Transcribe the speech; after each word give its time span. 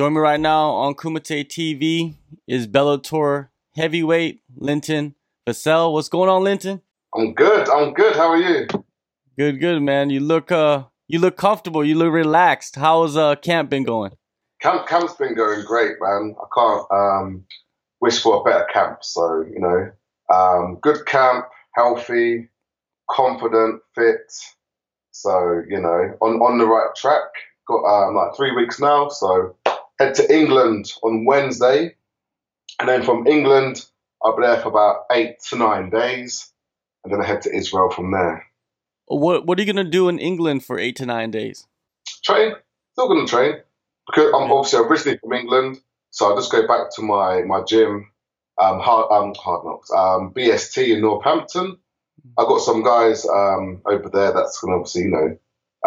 Join 0.00 0.14
me 0.14 0.20
right 0.20 0.40
now 0.40 0.70
on 0.70 0.94
Kumite 0.94 1.44
TV 1.44 2.14
is 2.48 2.66
Bellator 2.66 3.48
heavyweight 3.76 4.40
Linton 4.56 5.14
Vassell. 5.46 5.92
What's 5.92 6.08
going 6.08 6.30
on, 6.30 6.42
Linton? 6.42 6.80
I'm 7.14 7.34
good. 7.34 7.68
I'm 7.68 7.92
good. 7.92 8.16
How 8.16 8.30
are 8.30 8.38
you? 8.38 8.66
Good, 9.36 9.60
good, 9.60 9.82
man. 9.82 10.08
You 10.08 10.20
look 10.20 10.50
uh 10.50 10.84
you 11.06 11.18
look 11.18 11.36
comfortable. 11.36 11.84
You 11.84 11.96
look 11.96 12.14
relaxed. 12.14 12.76
How's 12.76 13.14
uh 13.14 13.34
camp 13.36 13.68
been 13.68 13.84
going? 13.84 14.12
Camp 14.62 14.86
camp's 14.86 15.12
been 15.16 15.34
going 15.34 15.66
great, 15.66 15.96
man. 16.00 16.34
I 16.40 16.46
can't 16.54 16.86
um 16.90 17.44
wish 18.00 18.22
for 18.22 18.40
a 18.40 18.42
better 18.42 18.66
camp. 18.72 19.04
So 19.04 19.44
you 19.52 19.60
know, 19.60 19.90
um, 20.34 20.78
good 20.80 21.04
camp, 21.04 21.44
healthy, 21.74 22.48
confident, 23.10 23.82
fit. 23.94 24.32
So 25.10 25.60
you 25.68 25.78
know, 25.78 26.16
on 26.22 26.40
on 26.40 26.56
the 26.56 26.64
right 26.64 26.88
track. 26.96 27.28
Got 27.68 27.84
um, 27.84 28.16
like 28.16 28.34
three 28.34 28.52
weeks 28.56 28.80
now. 28.80 29.10
So 29.10 29.54
head 30.00 30.14
to 30.14 30.34
England 30.34 30.92
on 31.02 31.26
Wednesday, 31.26 31.94
and 32.80 32.88
then 32.88 33.02
from 33.02 33.26
England 33.26 33.84
I'll 34.22 34.36
be 34.36 34.42
there 34.42 34.60
for 34.60 34.68
about 34.68 35.04
eight 35.12 35.40
to 35.50 35.56
nine 35.56 35.90
days, 35.90 36.52
and 37.04 37.12
then 37.12 37.20
I 37.20 37.26
head 37.26 37.42
to 37.42 37.54
Israel 37.54 37.90
from 37.90 38.10
there. 38.10 38.46
What 39.06 39.46
What 39.46 39.58
are 39.58 39.62
you 39.62 39.72
gonna 39.72 39.88
do 39.88 40.08
in 40.08 40.18
England 40.18 40.64
for 40.64 40.78
eight 40.78 40.96
to 40.96 41.06
nine 41.06 41.30
days? 41.30 41.66
Train. 42.24 42.54
Still 42.92 43.08
gonna 43.08 43.26
train 43.26 43.60
because 44.06 44.32
I'm 44.34 44.50
obviously 44.50 44.80
originally 44.80 45.18
from 45.18 45.32
England, 45.32 45.80
so 46.10 46.32
I 46.32 46.36
just 46.36 46.52
go 46.52 46.66
back 46.66 46.94
to 46.96 47.02
my 47.02 47.42
my 47.42 47.62
gym, 47.62 48.10
um, 48.60 48.80
hard 48.80 49.10
um, 49.10 49.34
hard 49.34 49.64
knocks, 49.64 49.90
um, 49.90 50.32
BST 50.34 50.94
in 50.94 51.00
Northampton. 51.00 51.78
I've 52.36 52.48
got 52.48 52.60
some 52.60 52.82
guys 52.82 53.26
um, 53.26 53.82
over 53.86 54.08
there 54.10 54.32
that's 54.32 54.60
gonna 54.60 54.76
obviously 54.76 55.02
you 55.02 55.10
know 55.10 55.38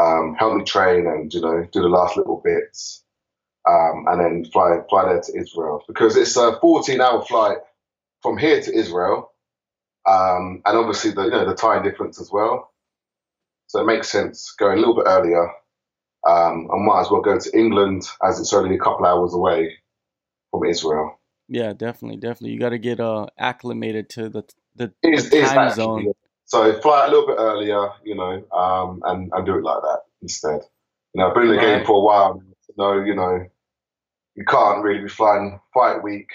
um, 0.01 0.35
help 0.35 0.55
me 0.55 0.63
train 0.63 1.05
and 1.07 1.33
you 1.33 1.41
know 1.41 1.67
do 1.71 1.81
the 1.81 1.89
last 1.89 2.17
little 2.17 2.41
bits, 2.43 3.02
um, 3.69 4.05
and 4.09 4.19
then 4.21 4.45
fly 4.51 4.77
fly 4.89 5.05
there 5.05 5.21
to 5.21 5.37
Israel 5.39 5.83
because 5.87 6.17
it's 6.17 6.37
a 6.37 6.59
14 6.59 7.01
hour 7.01 7.23
flight 7.23 7.57
from 8.21 8.37
here 8.37 8.61
to 8.61 8.73
Israel, 8.73 9.31
um, 10.07 10.61
and 10.65 10.77
obviously 10.77 11.11
the 11.11 11.25
you 11.25 11.31
know 11.31 11.47
the 11.47 11.55
time 11.55 11.83
difference 11.83 12.21
as 12.21 12.31
well. 12.31 12.71
So 13.67 13.81
it 13.81 13.85
makes 13.87 14.09
sense 14.09 14.53
going 14.59 14.77
a 14.77 14.79
little 14.81 14.95
bit 14.95 15.05
earlier. 15.07 15.49
Um, 16.27 16.69
I 16.73 16.77
might 16.77 17.01
as 17.01 17.11
well 17.11 17.21
go 17.21 17.39
to 17.39 17.57
England 17.57 18.03
as 18.23 18.39
it's 18.39 18.53
only 18.53 18.75
a 18.75 18.79
couple 18.79 19.05
hours 19.05 19.33
away 19.33 19.75
from 20.51 20.65
Israel. 20.65 21.19
Yeah, 21.49 21.73
definitely, 21.73 22.17
definitely. 22.17 22.51
You 22.51 22.59
got 22.59 22.69
to 22.69 22.79
get 22.79 22.99
uh 22.99 23.27
acclimated 23.39 24.09
to 24.11 24.29
the 24.29 24.43
the, 24.75 24.93
is, 25.03 25.29
the 25.29 25.31
time 25.31 25.69
actually, 25.69 25.69
zone. 25.69 26.13
So 26.45 26.79
fly 26.81 27.05
a 27.07 27.09
little 27.09 27.27
bit 27.27 27.37
earlier, 27.39 27.89
you 28.03 28.15
know, 28.15 28.43
um, 28.51 29.01
and, 29.05 29.31
and 29.33 29.45
do 29.45 29.57
it 29.57 29.63
like 29.63 29.81
that 29.83 30.01
instead. 30.21 30.61
You 31.13 31.21
know, 31.21 31.29
I've 31.29 31.35
been 31.35 31.45
in 31.45 31.51
the 31.51 31.57
Right. 31.57 31.67
game 31.77 31.85
for 31.85 31.97
a 31.97 32.01
while. 32.01 32.43
No, 32.77 33.03
you 33.03 33.15
know, 33.15 33.47
you 34.35 34.45
can't 34.45 34.83
really 34.83 35.01
be 35.03 35.09
flying 35.09 35.59
fight 35.73 36.03
week 36.03 36.27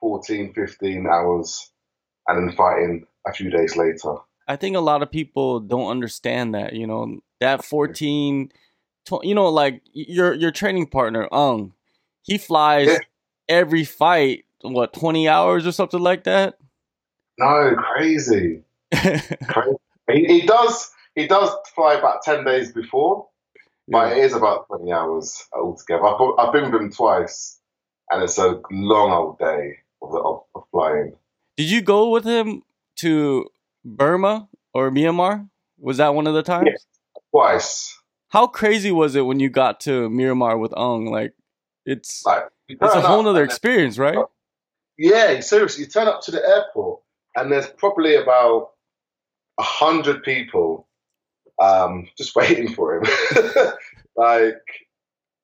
14, 0.00 0.52
15 0.54 1.06
hours 1.06 1.70
and 2.28 2.48
then 2.48 2.56
fighting 2.56 3.06
a 3.26 3.32
few 3.32 3.50
days 3.50 3.76
later. 3.76 4.16
I 4.46 4.56
think 4.56 4.76
a 4.76 4.80
lot 4.80 5.02
of 5.02 5.10
people 5.10 5.60
don't 5.60 5.90
understand 5.90 6.54
that. 6.54 6.74
You 6.74 6.86
know 6.86 7.20
that 7.40 7.64
fourteen, 7.64 8.50
tw- 9.06 9.22
you 9.24 9.34
know, 9.34 9.48
like 9.48 9.80
your 9.92 10.34
your 10.34 10.50
training 10.50 10.88
partner 10.88 11.28
Aung, 11.32 11.72
he 12.22 12.36
flies 12.36 12.88
Yeah. 12.88 12.98
every 13.48 13.84
fight 13.84 14.44
what 14.60 14.92
twenty 14.92 15.28
hours 15.28 15.66
or 15.66 15.72
something 15.72 16.00
like 16.00 16.24
that. 16.24 16.58
No, 17.38 17.74
crazy. 17.94 18.62
crazy. 18.94 19.76
He, 20.12 20.24
he 20.26 20.46
does 20.46 20.90
he 21.14 21.26
does 21.26 21.50
fly 21.74 21.94
about 21.94 22.22
10 22.22 22.44
days 22.44 22.72
before, 22.72 23.28
but 23.88 24.12
it 24.12 24.18
is 24.18 24.34
about 24.34 24.66
20 24.68 24.92
hours 24.92 25.46
altogether. 25.52 26.04
I've, 26.04 26.20
I've 26.38 26.52
been 26.52 26.70
with 26.70 26.80
him 26.80 26.90
twice, 26.90 27.58
and 28.10 28.22
it's 28.22 28.38
a 28.38 28.60
long 28.70 29.12
old 29.12 29.38
day 29.38 29.78
of, 30.02 30.14
of, 30.14 30.42
of 30.54 30.64
flying. 30.70 31.14
Did 31.56 31.70
you 31.70 31.82
go 31.82 32.10
with 32.10 32.24
him 32.24 32.62
to 32.96 33.46
Burma 33.84 34.48
or 34.72 34.90
Myanmar? 34.90 35.48
Was 35.78 35.98
that 35.98 36.14
one 36.14 36.26
of 36.26 36.34
the 36.34 36.42
times? 36.42 36.68
Yes. 36.70 36.86
Twice. 37.30 37.98
How 38.28 38.46
crazy 38.46 38.90
was 38.90 39.14
it 39.14 39.22
when 39.22 39.38
you 39.38 39.48
got 39.48 39.80
to 39.80 40.08
Myanmar 40.08 40.58
with 40.58 40.72
Aung? 40.72 41.08
Like, 41.10 41.34
it's 41.84 42.24
Like, 42.24 42.44
it's 42.68 42.80
a 42.82 43.00
whole 43.00 43.20
up 43.20 43.26
nother 43.26 43.44
experience, 43.44 43.98
right? 43.98 44.18
Yeah, 44.96 45.40
seriously, 45.40 45.84
you 45.84 45.90
turn 45.90 46.08
up 46.08 46.22
to 46.22 46.30
the 46.30 46.40
airport, 46.42 47.00
and 47.36 47.52
there's 47.52 47.66
probably 47.66 48.14
about 48.14 48.70
a 49.58 49.62
hundred 49.62 50.22
people 50.22 50.83
um, 51.58 52.08
just 52.16 52.36
waiting 52.36 52.72
for 52.72 52.96
him. 52.96 53.04
like 54.16 54.62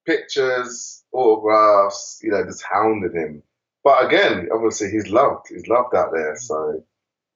pictures, 0.06 1.02
autographs, 1.12 2.20
you 2.22 2.30
know, 2.30 2.44
just 2.44 2.64
hounded 2.70 3.14
him. 3.14 3.42
But 3.82 4.04
again, 4.04 4.48
obviously, 4.52 4.90
he's 4.90 5.08
loved. 5.08 5.46
He's 5.48 5.66
loved 5.66 5.94
out 5.94 6.10
there. 6.12 6.36
So, 6.36 6.84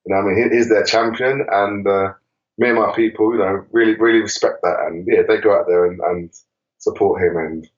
you 0.06 0.14
know, 0.14 0.20
I 0.20 0.22
mean, 0.22 0.50
he, 0.50 0.56
he's 0.56 0.68
their 0.68 0.84
champion, 0.84 1.46
and 1.50 1.86
uh, 1.86 2.12
me 2.58 2.68
and 2.68 2.78
my 2.78 2.92
people, 2.94 3.32
you 3.32 3.38
know, 3.38 3.64
really, 3.72 3.94
really 3.94 4.20
respect 4.20 4.58
that. 4.62 4.86
And 4.86 5.06
yeah, 5.10 5.22
they 5.26 5.40
go 5.40 5.58
out 5.58 5.66
there 5.66 5.86
and, 5.86 6.00
and 6.00 6.30
support 6.78 7.22
him, 7.22 7.36
and 7.36 7.68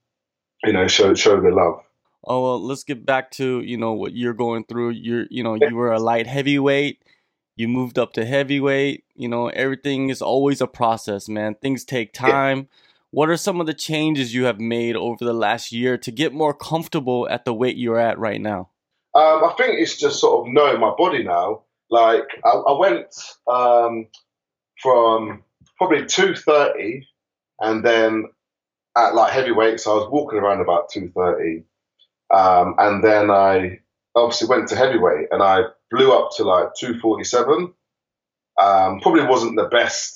you 0.64 0.72
know, 0.72 0.88
show 0.88 1.14
show 1.14 1.40
the 1.40 1.50
love. 1.50 1.80
Oh 2.24 2.42
well, 2.42 2.60
let's 2.60 2.82
get 2.82 3.06
back 3.06 3.30
to 3.32 3.60
you 3.60 3.76
know 3.76 3.92
what 3.92 4.12
you're 4.12 4.34
going 4.34 4.64
through. 4.64 4.90
You're 4.90 5.26
you 5.30 5.44
know 5.44 5.54
you 5.54 5.76
were 5.76 5.92
a 5.92 6.00
light 6.00 6.26
heavyweight, 6.26 7.02
you 7.56 7.68
moved 7.68 7.98
up 7.98 8.12
to 8.12 8.24
heavyweight. 8.24 9.04
You 9.14 9.28
know 9.28 9.48
everything 9.48 10.10
is 10.10 10.22
always 10.22 10.60
a 10.60 10.66
process, 10.66 11.28
man. 11.28 11.56
Things 11.56 11.84
take 11.84 12.12
time. 12.12 12.68
What 13.10 13.30
are 13.30 13.36
some 13.36 13.60
of 13.60 13.66
the 13.66 13.74
changes 13.74 14.34
you 14.34 14.44
have 14.44 14.60
made 14.60 14.94
over 14.94 15.24
the 15.24 15.32
last 15.32 15.72
year 15.72 15.96
to 15.98 16.10
get 16.10 16.34
more 16.34 16.52
comfortable 16.52 17.26
at 17.30 17.44
the 17.44 17.54
weight 17.54 17.76
you're 17.76 17.98
at 17.98 18.18
right 18.18 18.40
now? 18.40 18.70
Um, 19.14 19.44
I 19.44 19.54
think 19.56 19.80
it's 19.80 19.96
just 19.96 20.20
sort 20.20 20.46
of 20.46 20.52
knowing 20.52 20.78
my 20.78 20.92
body 20.96 21.22
now. 21.22 21.62
Like 21.88 22.24
I, 22.44 22.50
I 22.50 22.78
went 22.78 23.06
um, 23.50 24.08
from 24.82 25.42
probably 25.78 26.04
two 26.04 26.34
thirty, 26.34 27.08
and 27.60 27.84
then 27.84 28.24
at 28.96 29.14
like 29.14 29.32
heavyweight, 29.32 29.80
so 29.80 29.92
I 29.92 29.94
was 30.00 30.10
walking 30.10 30.38
around 30.38 30.60
about 30.60 30.90
two 30.90 31.10
thirty, 31.16 31.64
um, 32.34 32.74
and 32.78 33.02
then 33.02 33.30
I 33.30 33.80
obviously 34.16 34.48
went 34.48 34.68
to 34.68 34.76
heavyweight, 34.76 35.28
and 35.30 35.42
I 35.42 35.64
blew 35.90 36.12
up 36.12 36.30
to 36.36 36.44
like 36.44 36.68
two 36.78 36.98
forty 36.98 37.24
seven. 37.24 37.72
Um, 38.60 39.00
probably 39.00 39.24
wasn't 39.24 39.56
the 39.56 39.68
best 39.68 40.14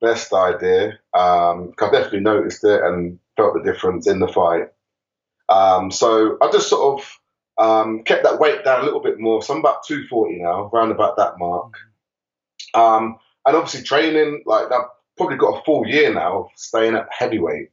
best 0.00 0.32
idea. 0.32 0.98
Um, 1.16 1.72
I 1.80 1.90
definitely 1.90 2.20
noticed 2.20 2.62
it 2.64 2.82
and 2.82 3.18
felt 3.36 3.54
the 3.54 3.62
difference 3.62 4.06
in 4.06 4.20
the 4.20 4.28
fight. 4.28 4.68
Um, 5.48 5.90
so 5.90 6.36
I 6.40 6.50
just 6.50 6.68
sort 6.68 7.00
of 7.00 7.18
um, 7.58 8.02
kept 8.04 8.24
that 8.24 8.38
weight 8.38 8.64
down 8.64 8.80
a 8.80 8.84
little 8.84 9.02
bit 9.02 9.18
more. 9.18 9.42
So 9.42 9.54
I'm 9.54 9.60
about 9.60 9.84
240 9.86 10.42
now, 10.42 10.70
around 10.72 10.90
about 10.90 11.16
that 11.16 11.38
mark. 11.38 11.74
Um, 12.74 13.16
and 13.46 13.56
obviously 13.56 13.82
training, 13.82 14.42
like 14.46 14.70
I've 14.72 14.88
probably 15.16 15.36
got 15.36 15.60
a 15.60 15.64
full 15.64 15.86
year 15.86 16.12
now 16.12 16.40
of 16.40 16.46
staying 16.56 16.94
at 16.94 17.08
heavyweight. 17.10 17.70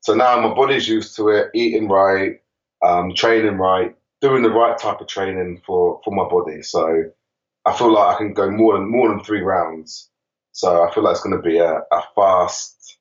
So 0.00 0.14
now 0.14 0.40
my 0.40 0.54
body's 0.54 0.88
used 0.88 1.16
to 1.16 1.28
it, 1.30 1.50
eating 1.54 1.88
right, 1.88 2.40
um, 2.84 3.14
training 3.14 3.56
right, 3.56 3.96
doing 4.20 4.42
the 4.42 4.50
right 4.50 4.78
type 4.78 5.00
of 5.00 5.06
training 5.06 5.62
for, 5.66 6.00
for 6.04 6.14
my 6.14 6.28
body. 6.28 6.62
So 6.62 7.10
I 7.66 7.76
feel 7.76 7.92
like 7.92 8.14
I 8.14 8.18
can 8.18 8.34
go 8.34 8.50
more 8.50 8.74
than 8.74 8.90
more 8.90 9.08
than 9.08 9.22
three 9.22 9.40
rounds. 9.40 10.10
So 10.52 10.82
I 10.86 10.92
feel 10.94 11.02
like 11.02 11.12
it's 11.12 11.22
going 11.22 11.36
to 11.36 11.42
be 11.42 11.58
a, 11.58 11.72
a 11.90 12.02
fast, 12.14 12.98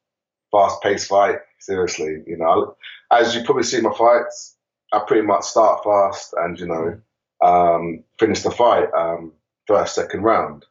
fast 0.52 0.82
paced 0.82 1.08
fight. 1.08 1.38
Seriously, 1.60 2.24
you 2.28 2.38
know, 2.38 2.76
as 3.12 3.36
you 3.36 3.44
probably 3.44 3.64
see 3.64 3.80
my 3.80 3.94
fights, 3.98 4.58
I 4.92 5.00
pretty 5.08 5.26
much 5.26 5.44
start 5.46 5.84
fast 5.84 6.34
and 6.38 6.60
you 6.60 6.68
know 6.68 7.00
um, 7.42 8.04
finish 8.20 8.42
the 8.42 8.52
fight 8.52 8.88
um, 8.98 9.34
first 9.68 9.96
second 9.96 10.22
round. 10.24 10.66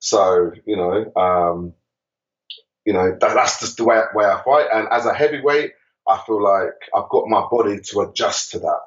So 0.00 0.52
you 0.66 0.76
know, 0.76 1.12
um, 1.16 1.72
you 2.84 2.92
know 2.92 3.16
that, 3.20 3.34
that's 3.34 3.60
just 3.60 3.76
the 3.78 3.84
way 3.84 4.00
way 4.14 4.26
I 4.26 4.42
fight. 4.44 4.68
And 4.72 4.88
as 4.90 5.06
a 5.06 5.14
heavyweight, 5.14 5.72
I 6.08 6.22
feel 6.26 6.42
like 6.42 6.74
I've 6.94 7.08
got 7.08 7.28
my 7.28 7.46
body 7.50 7.80
to 7.80 8.00
adjust 8.00 8.52
to 8.52 8.58
that. 8.60 8.80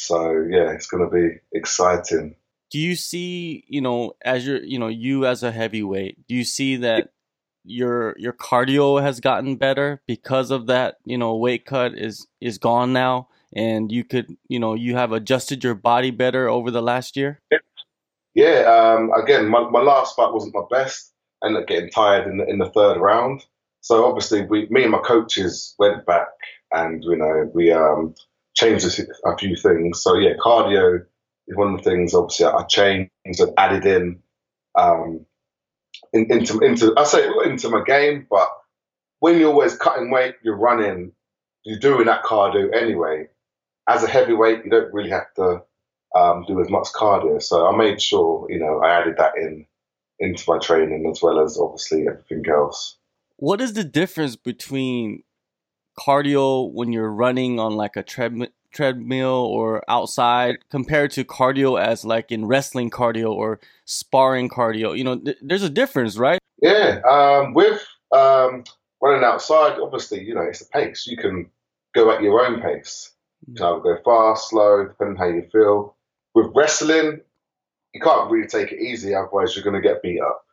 So 0.00 0.46
yeah, 0.50 0.72
it's 0.72 0.86
going 0.86 1.08
to 1.08 1.14
be 1.14 1.40
exciting. 1.52 2.36
Do 2.70 2.78
you 2.78 2.96
see 2.96 3.64
you 3.68 3.80
know 3.80 4.14
as 4.24 4.46
you're 4.46 4.62
you 4.62 4.78
know 4.78 4.88
you 4.88 5.26
as 5.26 5.42
a 5.42 5.52
heavyweight? 5.52 6.26
Do 6.26 6.34
you 6.34 6.44
see 6.44 6.76
that 6.76 7.10
your 7.64 8.14
your 8.18 8.32
cardio 8.32 9.02
has 9.02 9.20
gotten 9.20 9.56
better 9.56 10.00
because 10.06 10.50
of 10.50 10.66
that 10.68 10.96
you 11.04 11.18
know 11.18 11.36
weight 11.36 11.66
cut 11.66 11.92
is 11.94 12.26
is 12.40 12.56
gone 12.56 12.94
now 12.94 13.28
and 13.52 13.92
you 13.92 14.02
could 14.02 14.34
you 14.48 14.58
know 14.58 14.72
you 14.72 14.96
have 14.96 15.12
adjusted 15.12 15.62
your 15.62 15.74
body 15.74 16.10
better 16.10 16.48
over 16.48 16.70
the 16.70 16.80
last 16.80 17.16
year 17.16 17.38
Yeah, 18.34 18.60
um, 18.60 19.10
again, 19.12 19.48
my, 19.48 19.68
my 19.68 19.82
last 19.82 20.16
fight 20.16 20.32
wasn't 20.32 20.54
my 20.54 20.62
best. 20.70 21.12
I 21.42 21.48
ended 21.48 21.62
up 21.62 21.68
getting 21.68 21.90
tired 21.90 22.28
in 22.30 22.38
the, 22.38 22.46
in 22.46 22.58
the 22.58 22.70
third 22.70 22.98
round. 22.98 23.44
So 23.80 24.04
obviously, 24.06 24.42
we, 24.46 24.68
me 24.70 24.84
and 24.84 24.92
my 24.92 25.00
coaches 25.00 25.74
went 25.78 26.06
back 26.06 26.28
and 26.72 27.02
you 27.02 27.16
know 27.16 27.50
we 27.52 27.72
um, 27.72 28.14
changed 28.54 28.84
a, 28.86 29.36
few 29.36 29.56
things. 29.56 30.02
So 30.02 30.16
yeah, 30.16 30.34
cardio 30.34 31.04
is 31.46 31.56
one 31.56 31.74
of 31.74 31.82
the 31.82 31.90
things. 31.90 32.14
Obviously, 32.14 32.46
I 32.46 32.64
changed 32.64 33.10
and 33.24 33.36
added 33.56 33.86
in, 33.86 34.22
um, 34.76 35.26
in 36.12 36.30
into 36.30 36.60
into 36.60 36.94
I 36.96 37.04
say 37.04 37.28
into 37.44 37.68
my 37.68 37.82
game. 37.84 38.26
But 38.28 38.48
when 39.20 39.38
you're 39.38 39.50
always 39.50 39.76
cutting 39.76 40.10
weight, 40.10 40.36
you're 40.42 40.56
running. 40.56 41.12
you're 41.64 41.78
doing 41.78 42.06
that 42.06 42.24
cardio 42.24 42.74
anyway. 42.74 43.28
As 43.88 44.02
a 44.02 44.08
heavyweight, 44.08 44.64
you 44.64 44.70
don't 44.70 44.92
really 44.92 45.10
have 45.10 45.32
to 45.34 45.62
um, 46.16 46.44
do 46.46 46.60
as 46.60 46.68
much 46.70 46.88
cardio. 46.94 47.42
So 47.42 47.66
I 47.66 47.76
made 47.76 48.00
sure, 48.00 48.46
you 48.50 48.58
know, 48.58 48.80
I 48.80 49.00
added 49.00 49.16
that 49.18 49.36
in 49.36 49.66
into 50.18 50.44
my 50.46 50.58
training 50.58 51.10
as 51.10 51.22
well 51.22 51.40
as 51.40 51.58
obviously 51.58 52.06
everything 52.06 52.44
else. 52.50 52.96
What 53.36 53.60
is 53.60 53.72
the 53.72 53.84
difference 53.84 54.36
between 54.36 55.22
cardio 56.00 56.72
when 56.72 56.92
you're 56.92 57.12
running 57.12 57.60
on 57.60 57.72
like 57.76 57.96
a 57.96 58.02
treadmill? 58.02 58.48
treadmill 58.72 59.46
or 59.50 59.82
outside 59.88 60.58
compared 60.70 61.10
to 61.10 61.24
cardio 61.24 61.80
as 61.80 62.04
like 62.04 62.30
in 62.30 62.46
wrestling 62.46 62.90
cardio 62.90 63.30
or 63.30 63.60
sparring 63.84 64.48
cardio? 64.48 64.96
You 64.96 65.04
know 65.04 65.18
th- 65.18 65.38
there's 65.42 65.62
a 65.62 65.70
difference 65.70 66.16
right? 66.16 66.38
Yeah 66.62 67.00
um, 67.08 67.54
with 67.54 67.84
um, 68.14 68.64
running 69.00 69.24
outside 69.24 69.78
obviously 69.80 70.22
you 70.24 70.34
know 70.34 70.42
it's 70.42 70.60
a 70.60 70.68
pace. 70.68 71.06
You 71.06 71.16
can 71.16 71.50
go 71.94 72.10
at 72.10 72.22
your 72.22 72.44
own 72.44 72.60
pace. 72.60 73.12
You 73.46 73.54
can 73.54 73.66
either 73.66 73.80
go 73.80 73.96
fast 74.04 74.50
slow 74.50 74.86
depending 74.86 75.16
how 75.16 75.26
you 75.26 75.48
feel. 75.52 75.96
With 76.34 76.52
wrestling 76.54 77.20
you 77.92 78.00
can't 78.00 78.30
really 78.30 78.46
take 78.46 78.70
it 78.70 78.80
easy 78.80 79.14
otherwise 79.14 79.56
you're 79.56 79.64
going 79.64 79.80
to 79.80 79.86
get 79.86 80.02
beat 80.02 80.20
up. 80.20 80.44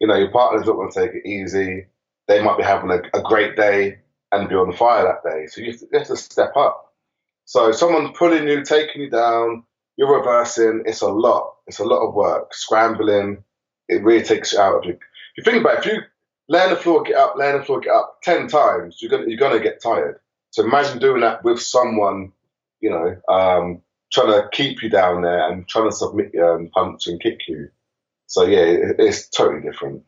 You 0.00 0.08
know 0.08 0.16
your 0.16 0.30
partner's 0.30 0.66
not 0.66 0.76
going 0.76 0.90
to 0.90 1.00
take 1.00 1.14
it 1.14 1.28
easy. 1.28 1.86
They 2.26 2.42
might 2.42 2.56
be 2.56 2.64
having 2.64 2.90
a, 2.90 3.00
a 3.16 3.22
great 3.22 3.54
day 3.56 3.98
and 4.32 4.48
be 4.48 4.54
on 4.54 4.72
fire 4.72 5.04
that 5.04 5.28
day 5.28 5.46
so 5.46 5.60
you 5.60 5.70
have 5.70 5.80
to, 5.80 5.86
you 5.92 5.98
have 5.98 6.08
to 6.08 6.16
step 6.16 6.56
up 6.56 6.86
so 7.46 7.70
someone's 7.70 8.16
pulling 8.18 8.48
you, 8.48 8.64
taking 8.64 9.02
you 9.02 9.10
down, 9.10 9.62
you're 9.96 10.18
reversing. 10.18 10.82
It's 10.84 11.00
a 11.00 11.08
lot. 11.08 11.54
It's 11.68 11.78
a 11.78 11.84
lot 11.84 12.06
of 12.06 12.12
work. 12.12 12.52
Scrambling. 12.52 13.44
It 13.88 14.02
really 14.02 14.24
takes 14.24 14.52
you 14.52 14.58
out 14.58 14.78
of 14.78 14.84
you. 14.84 14.94
If 14.94 14.98
you 15.36 15.44
think 15.44 15.60
about 15.60 15.74
it, 15.74 15.78
if 15.78 15.86
you 15.86 16.00
lay 16.48 16.60
on 16.62 16.70
the 16.70 16.76
floor, 16.76 17.04
get 17.04 17.14
up, 17.14 17.36
lay 17.36 17.52
on 17.52 17.60
the 17.60 17.64
floor, 17.64 17.80
get 17.80 17.94
up 17.94 18.18
ten 18.22 18.48
times, 18.48 18.98
you're 19.00 19.10
gonna 19.10 19.26
you're 19.28 19.38
gonna 19.38 19.60
get 19.60 19.80
tired. 19.80 20.18
So 20.50 20.64
imagine 20.64 20.98
doing 20.98 21.20
that 21.20 21.44
with 21.44 21.60
someone, 21.60 22.32
you 22.80 22.90
know, 22.90 23.16
um, 23.32 23.80
trying 24.12 24.32
to 24.32 24.48
keep 24.50 24.82
you 24.82 24.90
down 24.90 25.22
there 25.22 25.48
and 25.48 25.68
trying 25.68 25.88
to 25.88 25.94
submit 25.96 26.32
you 26.34 26.52
and 26.52 26.72
punch 26.72 27.06
and 27.06 27.20
kick 27.20 27.42
you. 27.46 27.68
So 28.26 28.44
yeah, 28.44 28.62
it, 28.62 28.96
it's 28.98 29.28
totally 29.28 29.62
different. 29.62 30.02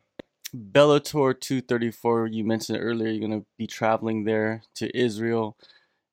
Bellator 0.54 1.38
234, 1.38 2.28
you 2.28 2.44
mentioned 2.44 2.78
earlier, 2.80 3.08
you're 3.08 3.26
going 3.26 3.40
to 3.40 3.46
be 3.56 3.66
traveling 3.66 4.24
there 4.24 4.62
to 4.76 4.96
Israel. 4.96 5.56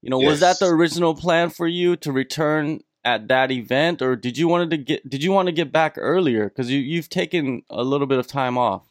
You 0.02 0.10
know, 0.10 0.20
yes. 0.22 0.30
was 0.30 0.40
that 0.42 0.60
the 0.60 0.68
original 0.68 1.16
plan 1.16 1.50
for 1.50 1.68
you 1.68 1.96
to 1.98 2.12
return 2.12 2.82
at 3.04 3.28
that 3.28 3.52
event, 3.52 4.02
or 4.02 4.16
did 4.16 4.38
you 4.38 4.48
wanted 4.48 4.72
to 4.72 4.78
get 4.78 5.08
did 5.08 5.24
you 5.24 5.32
want 5.32 5.48
to 5.48 5.52
get 5.52 5.72
back 5.72 5.96
earlier 5.98 6.50
because 6.50 6.70
you 6.72 6.80
you've 6.80 7.10
taken 7.10 7.62
a 7.70 7.84
little 7.84 8.08
bit 8.08 8.20
of 8.20 8.28
time 8.28 8.58
off? 8.58 8.84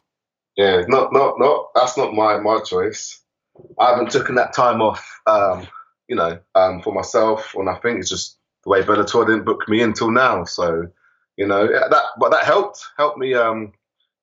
Yeah, 0.55 0.83
not 0.87 1.11
not 1.11 1.35
not 1.37 1.67
that's 1.75 1.97
not 1.97 2.13
my 2.13 2.37
my 2.39 2.59
choice. 2.61 3.21
I 3.79 3.91
haven't 3.91 4.11
taken 4.11 4.35
that 4.35 4.53
time 4.53 4.81
off, 4.81 5.21
um, 5.27 5.67
you 6.07 6.15
know, 6.15 6.39
um, 6.55 6.81
for 6.81 6.93
myself 6.93 7.53
or 7.55 7.63
nothing. 7.63 7.97
It's 7.99 8.09
just 8.09 8.37
the 8.63 8.69
way 8.69 8.81
Bellator 8.81 9.25
didn't 9.25 9.45
book 9.45 9.67
me 9.67 9.81
until 9.81 10.11
now. 10.11 10.43
So, 10.45 10.87
you 11.37 11.47
know, 11.47 11.67
that 11.67 12.03
but 12.19 12.31
that 12.31 12.45
helped 12.45 12.85
helped 12.97 13.17
me, 13.17 13.33
um, 13.33 13.73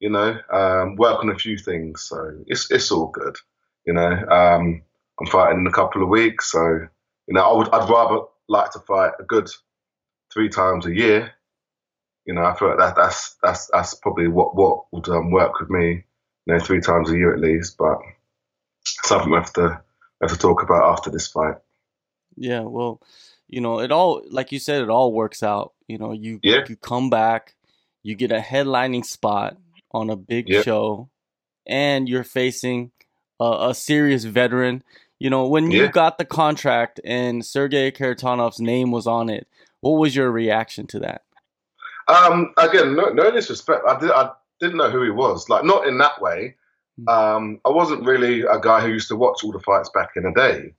you 0.03 0.11
know, 0.11 0.37
um, 0.53 0.97
work 0.97 1.21
on 1.21 1.31
a 1.31 1.39
few 1.39 1.57
things. 1.57 2.03
So 2.03 2.37
it's 2.49 2.71
it's 2.73 2.91
all 2.91 3.07
good, 3.07 3.37
you 3.87 3.95
know. 3.95 4.11
Um, 4.11 4.83
I'm 5.21 5.27
fighting 5.29 5.61
in 5.61 5.67
a 5.69 5.73
couple 5.73 6.03
of 6.03 6.09
weeks. 6.09 6.51
So, 6.51 6.61
you 7.29 7.35
know, 7.35 7.41
I 7.41 7.57
would 7.57 7.69
I'd 7.69 7.89
rather 7.89 8.25
like 8.49 8.73
to 8.73 8.81
fight 8.81 9.13
a 9.21 9.23
good 9.23 9.49
three 10.33 10.49
times 10.49 10.87
a 10.87 10.95
year. 10.95 11.31
You 12.27 12.35
know, 12.35 12.43
I 12.43 12.57
feel 12.57 12.69
like 12.71 12.79
that 12.79 12.97
that's 12.97 13.37
that's 13.45 13.71
that's 13.73 13.95
probably 13.95 14.27
what 14.27 14.57
what 14.57 14.87
would 14.91 15.09
um, 15.09 15.31
work 15.31 15.61
with 15.61 15.71
me. 15.71 16.05
You 16.47 16.55
know, 16.55 16.59
three 16.59 16.81
times 16.81 17.09
a 17.09 17.17
year 17.17 17.33
at 17.33 17.41
least. 17.41 17.77
But 17.79 17.99
something 18.83 19.31
we 19.31 19.37
have 19.37 19.53
to 19.53 19.81
we 20.21 20.25
have 20.29 20.33
to 20.33 20.39
talk 20.39 20.65
about 20.65 20.93
after 20.93 21.11
this 21.11 21.29
fight. 21.29 21.59
Yeah, 22.35 22.63
well, 22.63 23.01
you 23.47 23.61
know, 23.61 23.79
it 23.79 23.93
all 23.93 24.25
like 24.29 24.51
you 24.51 24.59
said, 24.59 24.83
it 24.83 24.91
all 24.91 25.13
works 25.13 25.45
out. 25.45 25.75
You 25.87 25.99
know, 25.99 26.11
you 26.11 26.41
yeah. 26.43 26.65
you 26.69 26.75
come 26.75 27.09
back, 27.09 27.55
you 28.03 28.17
get 28.17 28.33
a 28.33 28.41
headlining 28.41 29.05
spot 29.05 29.59
on 29.93 30.11
a 30.11 30.17
big 30.17 30.49
yeah. 30.49 30.63
show, 30.63 31.11
and 31.67 32.09
you're 32.09 32.25
facing 32.25 32.93
a, 33.41 33.69
a 33.71 33.75
serious 33.75 34.25
veteran 34.25 34.83
you 35.23 35.31
know, 35.31 35.47
when 35.47 35.71
yeah. 35.71 35.83
you 35.83 35.89
got 35.89 36.19
the 36.19 36.25
contract 36.25 36.99
and 37.05 37.47
Sergey 37.47 37.93
Kharitonov's 37.93 38.59
name 38.59 38.91
was 38.91 39.07
on 39.07 39.31
it, 39.31 39.47
what 39.81 39.93
was 39.93 40.17
your 40.17 40.33
reaction 40.33 40.89
to 40.89 40.99
that? 40.99 41.23
Um, 42.09 42.53
again, 42.59 42.97
no, 42.97 43.11
no 43.11 43.31
disrespect. 43.31 43.83
I, 43.89 44.01
did, 44.01 44.11
I 44.11 44.33
didn't 44.59 44.79
know 44.79 44.91
who 44.91 45.05
he 45.05 45.11
was. 45.11 45.49
Like, 45.49 45.65
not 45.65 45.87
in 45.87 45.99
that 45.99 46.21
way. 46.21 46.57
Hmm. 46.99 47.09
Um, 47.09 47.61
I 47.65 47.69
wasn't 47.69 48.05
really 48.05 48.41
a 48.41 48.59
guy 48.59 48.81
who 48.81 48.89
used 48.89 49.07
to 49.11 49.17
watch 49.17 49.45
all 49.45 49.53
the 49.53 49.61
fights 49.61 49.91
back 49.95 50.11
in 50.17 50.25
the 50.25 50.33
day. 50.33 50.75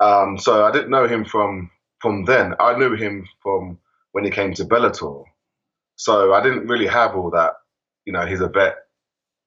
Um, 0.00 0.38
so 0.38 0.64
I 0.64 0.70
didn't 0.70 0.90
know 0.90 1.08
him 1.08 1.24
from 1.24 1.68
from 1.98 2.24
then. 2.24 2.54
I 2.60 2.78
knew 2.78 2.94
him 2.94 3.26
from 3.42 3.78
when 4.12 4.22
he 4.22 4.30
came 4.30 4.54
to 4.54 4.64
Bellator. 4.64 5.24
So 5.96 6.32
I 6.34 6.40
didn't 6.40 6.68
really 6.68 6.86
have 6.86 7.16
all 7.16 7.32
that. 7.32 7.54
You 8.04 8.12
know, 8.12 8.26
he's 8.26 8.40
a 8.40 8.48
vet, 8.48 8.76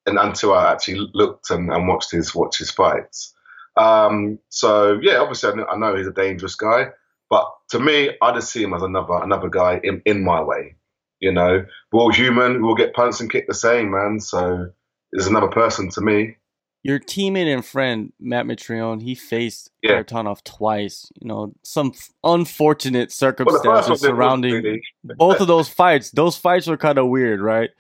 and 0.05 0.17
until 0.17 0.53
I 0.53 0.71
actually 0.71 1.09
looked 1.13 1.49
and, 1.49 1.71
and 1.71 1.87
watched 1.87 2.11
his 2.11 2.33
watch 2.33 2.57
his 2.57 2.71
fights. 2.71 3.33
Um, 3.77 4.39
so 4.49 4.99
yeah, 5.01 5.17
obviously 5.17 5.51
I 5.51 5.55
know, 5.55 5.65
I 5.65 5.77
know, 5.77 5.95
he's 5.95 6.07
a 6.07 6.13
dangerous 6.13 6.55
guy, 6.55 6.87
but 7.29 7.45
to 7.71 7.79
me, 7.79 8.11
I 8.21 8.33
just 8.33 8.51
see 8.51 8.63
him 8.63 8.73
as 8.73 8.81
another 8.81 9.15
another 9.15 9.49
guy 9.49 9.81
in, 9.83 10.01
in 10.05 10.23
my 10.23 10.41
way. 10.41 10.75
You 11.19 11.31
know, 11.31 11.65
we're 11.91 12.01
all 12.01 12.13
human. 12.13 12.61
We'll 12.61 12.75
get 12.75 12.93
punched 12.93 13.21
and 13.21 13.31
kicked 13.31 13.47
the 13.47 13.53
same, 13.53 13.91
man. 13.91 14.19
So 14.19 14.69
there's 15.11 15.27
another 15.27 15.47
person 15.47 15.89
to 15.91 16.01
me. 16.01 16.37
Your 16.83 16.99
teammate 16.99 17.51
and 17.51 17.65
friend 17.65 18.13
Matt 18.19 18.45
Mitrione, 18.45 19.01
he 19.01 19.15
faced 19.15 19.71
yeah. 19.81 20.03
Kharitonov 20.03 20.43
twice. 20.43 21.11
You 21.19 21.27
know, 21.27 21.53
some 21.63 21.93
unfortunate 22.23 23.11
circumstances 23.11 23.89
well, 23.89 23.97
surrounding 23.97 24.53
really... 24.53 24.81
both 25.03 25.39
of 25.39 25.47
those 25.47 25.67
fights. 25.67 26.11
Those 26.11 26.37
fights 26.37 26.67
were 26.67 26.77
kind 26.77 26.99
of 26.99 27.07
weird, 27.07 27.41
right? 27.41 27.71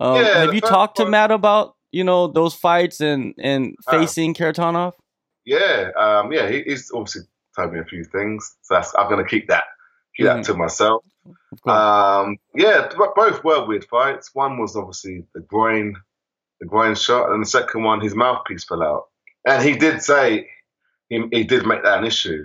Um, 0.00 0.16
yeah, 0.16 0.38
have 0.38 0.54
you 0.54 0.60
talked 0.60 0.96
to 0.98 1.06
Matt 1.06 1.30
about 1.30 1.76
you 1.90 2.04
know 2.04 2.26
those 2.26 2.54
fights 2.54 3.00
and 3.00 3.34
and 3.38 3.76
uh, 3.86 3.90
facing 3.90 4.30
uh, 4.30 4.34
Kharitonov? 4.34 4.92
Yeah, 5.44 5.90
um, 5.98 6.32
yeah, 6.32 6.48
he, 6.48 6.62
he's 6.62 6.90
obviously 6.92 7.22
told 7.56 7.72
me 7.72 7.80
a 7.80 7.84
few 7.84 8.04
things, 8.04 8.56
so 8.62 8.80
I'm 8.96 9.08
going 9.08 9.22
to 9.22 9.28
keep 9.28 9.48
that 9.48 9.64
keep 10.16 10.26
mm. 10.26 10.34
that 10.34 10.44
to 10.44 10.54
myself. 10.54 11.04
Um, 11.66 12.38
yeah, 12.54 12.88
both 13.16 13.44
were 13.44 13.66
weird 13.66 13.84
fights. 13.84 14.30
One 14.34 14.58
was 14.58 14.76
obviously 14.76 15.24
the 15.34 15.40
groin, 15.40 15.94
the 16.60 16.66
groin 16.66 16.94
shot, 16.94 17.30
and 17.30 17.42
the 17.42 17.48
second 17.48 17.84
one, 17.84 18.00
his 18.00 18.14
mouthpiece 18.14 18.64
fell 18.64 18.82
out. 18.82 19.04
And 19.46 19.62
he 19.62 19.76
did 19.76 20.02
say 20.02 20.48
he, 21.08 21.22
he 21.32 21.44
did 21.44 21.66
make 21.66 21.82
that 21.84 21.98
an 21.98 22.04
issue, 22.04 22.44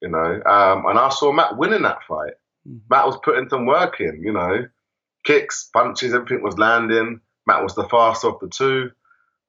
you 0.00 0.08
know. 0.08 0.42
Um, 0.44 0.86
and 0.86 0.98
I 0.98 1.08
saw 1.10 1.32
Matt 1.32 1.56
winning 1.56 1.82
that 1.82 1.98
fight. 2.08 2.34
Mm. 2.68 2.80
Matt 2.90 3.06
was 3.06 3.18
putting 3.22 3.48
some 3.48 3.66
work 3.66 4.00
in, 4.00 4.22
you 4.22 4.32
know, 4.32 4.66
kicks, 5.26 5.68
punches, 5.72 6.14
everything 6.14 6.42
was 6.42 6.56
landing. 6.56 7.20
Matt 7.46 7.62
was 7.62 7.74
the 7.74 7.88
faster 7.88 8.28
of 8.28 8.40
the 8.40 8.48
two. 8.48 8.90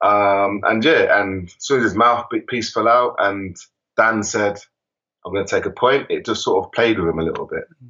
Um, 0.04 0.62
and 0.64 0.84
yeah, 0.84 1.20
and 1.22 1.48
as 1.48 1.56
soon 1.60 1.80
as 1.80 1.86
his 1.86 1.96
mouthpiece 1.96 2.74
fell 2.74 2.88
out 2.88 3.16
and 3.20 3.56
Dan 3.96 4.24
said, 4.24 4.60
I'm 5.26 5.34
going 5.34 5.46
to 5.46 5.56
take 5.56 5.66
a 5.66 5.72
point, 5.72 6.08
it 6.10 6.26
just 6.26 6.44
sort 6.44 6.66
of 6.66 6.72
played 6.72 7.00
with 7.00 7.10
him 7.10 7.20
a 7.20 7.24
little 7.24 7.48
bit. 7.48 7.64
Mm-hmm. 7.64 7.88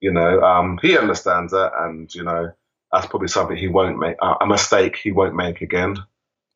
You 0.00 0.12
know, 0.12 0.40
um, 0.40 0.78
he 0.80 0.96
understands 0.96 1.52
that, 1.52 1.72
and, 1.76 2.12
you 2.14 2.24
know, 2.24 2.52
that's 2.90 3.06
probably 3.06 3.28
something 3.28 3.56
he 3.56 3.68
won't 3.68 3.98
make, 3.98 4.16
uh, 4.22 4.36
a 4.40 4.46
mistake 4.46 4.96
he 4.96 5.12
won't 5.12 5.36
make 5.36 5.60
again. 5.60 5.96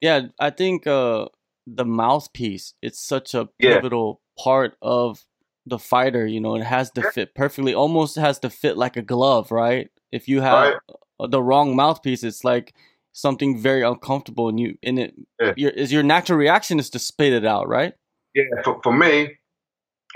Yeah, 0.00 0.22
I 0.40 0.50
think 0.50 0.86
uh, 0.86 1.26
the 1.66 1.84
mouthpiece, 1.84 2.74
it's 2.80 2.98
such 2.98 3.34
a 3.34 3.48
pivotal 3.58 4.20
yeah. 4.36 4.42
part 4.42 4.76
of 4.80 5.24
the 5.66 5.78
fighter. 5.78 6.26
You 6.26 6.40
know, 6.40 6.56
it 6.56 6.64
has 6.64 6.90
to 6.92 7.10
fit 7.12 7.34
perfectly, 7.34 7.74
almost 7.74 8.16
has 8.16 8.38
to 8.40 8.50
fit 8.50 8.78
like 8.78 8.96
a 8.96 9.02
glove, 9.02 9.52
right? 9.52 9.90
If 10.14 10.28
you 10.28 10.40
have 10.40 10.74
right. 11.20 11.30
the 11.30 11.42
wrong 11.42 11.76
mouthpiece, 11.76 12.22
it's 12.22 12.44
like 12.44 12.74
something 13.12 13.58
very 13.58 13.82
uncomfortable 13.82 14.48
and 14.48 14.58
you 14.58 14.76
in 14.82 14.98
it 14.98 15.14
yeah. 15.40 15.52
your, 15.56 15.70
is 15.70 15.92
your 15.92 16.02
natural 16.02 16.36
reaction 16.36 16.80
is 16.80 16.90
to 16.90 16.98
spit 16.98 17.32
it 17.32 17.44
out 17.44 17.68
right? 17.68 17.94
Yeah 18.34 18.42
for, 18.64 18.80
for 18.82 18.92
me 18.92 19.38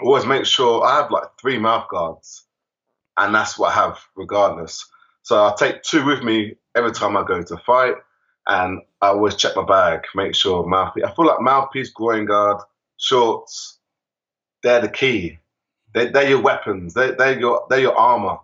always 0.01 0.27
make 0.27 0.45
sure 0.45 0.85
i 0.85 0.97
have 0.97 1.13
like 1.13 1.29
three 1.41 1.59
mouth 1.59 1.87
guards 1.89 2.45
and 3.17 3.33
that's 3.33 3.57
what 3.57 3.71
i 3.71 3.75
have 3.75 4.01
regardless. 4.17 4.85
So 5.23 5.45
i 5.45 5.55
take 5.57 5.85
two 5.85 6.05
with 6.05 6.25
me 6.25 6.57
every 6.75 6.91
time 6.91 7.17
i 7.17 7.23
go 7.23 7.41
to 7.41 7.57
fight 7.59 7.95
and 8.49 8.81
i 9.01 9.11
always 9.11 9.37
check 9.37 9.55
my 9.55 9.65
bag 9.65 10.01
make 10.17 10.35
sure 10.35 10.67
mouthpiece 10.67 11.05
i 11.05 11.15
feel 11.15 11.27
like 11.27 11.41
mouthpiece 11.41 11.91
groin 11.91 12.25
guard 12.25 12.61
shorts 12.97 13.79
they're 14.63 14.81
the 14.81 14.89
key. 14.89 15.39
They, 15.95 16.11
they're 16.11 16.29
your 16.29 16.43
weapons. 16.43 16.95
They, 16.95 17.13
they're 17.13 17.39
your 17.39 17.67
they're 17.71 17.81
your 17.81 17.97
armor. 17.97 18.39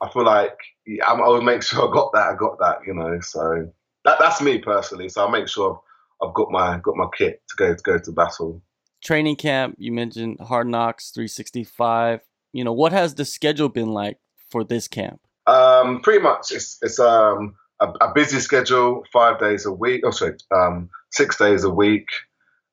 I 0.00 0.08
feel 0.08 0.24
like 0.24 0.58
yeah, 0.86 1.10
I 1.10 1.28
would 1.28 1.44
make 1.44 1.62
sure 1.62 1.88
I 1.88 1.92
got 1.92 2.12
that. 2.12 2.28
I 2.28 2.34
got 2.36 2.58
that, 2.60 2.78
you 2.86 2.94
know. 2.94 3.20
So 3.20 3.70
that, 4.04 4.18
that's 4.18 4.40
me 4.40 4.58
personally. 4.58 5.08
So 5.08 5.22
I'll 5.22 5.30
make 5.30 5.48
sure 5.48 5.80
I've, 6.22 6.28
I've 6.28 6.34
got 6.34 6.50
my 6.50 6.78
got 6.78 6.96
my 6.96 7.06
kit 7.16 7.42
to 7.48 7.56
go 7.56 7.74
to 7.74 7.82
go 7.82 7.98
to 7.98 8.12
battle. 8.12 8.62
Training 9.02 9.36
camp. 9.36 9.76
You 9.78 9.92
mentioned 9.92 10.38
Hard 10.40 10.66
Knocks 10.66 11.10
365. 11.10 12.20
You 12.52 12.64
know 12.64 12.72
what 12.72 12.92
has 12.92 13.14
the 13.14 13.24
schedule 13.24 13.68
been 13.68 13.92
like 13.92 14.18
for 14.50 14.64
this 14.64 14.88
camp? 14.88 15.20
Um, 15.46 16.00
pretty 16.00 16.20
much 16.20 16.52
it's 16.52 16.78
it's 16.80 16.98
um 16.98 17.56
a, 17.80 17.88
a 18.00 18.12
busy 18.14 18.40
schedule, 18.40 19.04
five 19.12 19.38
days 19.38 19.66
a 19.66 19.72
week. 19.72 20.02
Oh, 20.04 20.10
sorry, 20.10 20.36
um, 20.54 20.90
six 21.10 21.36
days 21.36 21.64
a 21.64 21.70
week. 21.70 22.06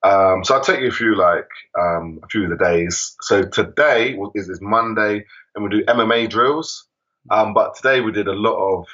Um, 0.03 0.43
so 0.43 0.55
I'll 0.55 0.63
take 0.63 0.81
you 0.81 0.91
through 0.91 1.17
like 1.17 1.47
um, 1.79 2.19
a 2.23 2.27
few 2.27 2.43
of 2.43 2.49
the 2.49 2.63
days. 2.63 3.15
So 3.21 3.43
today 3.43 4.17
is, 4.35 4.49
is 4.49 4.59
Monday, 4.61 5.25
and 5.55 5.63
we 5.63 5.69
do 5.69 5.85
MMA 5.85 6.29
drills. 6.29 6.87
Um, 7.29 7.53
but 7.53 7.75
today 7.75 8.01
we 8.01 8.11
did 8.11 8.27
a 8.27 8.33
lot 8.33 8.55
of 8.57 8.85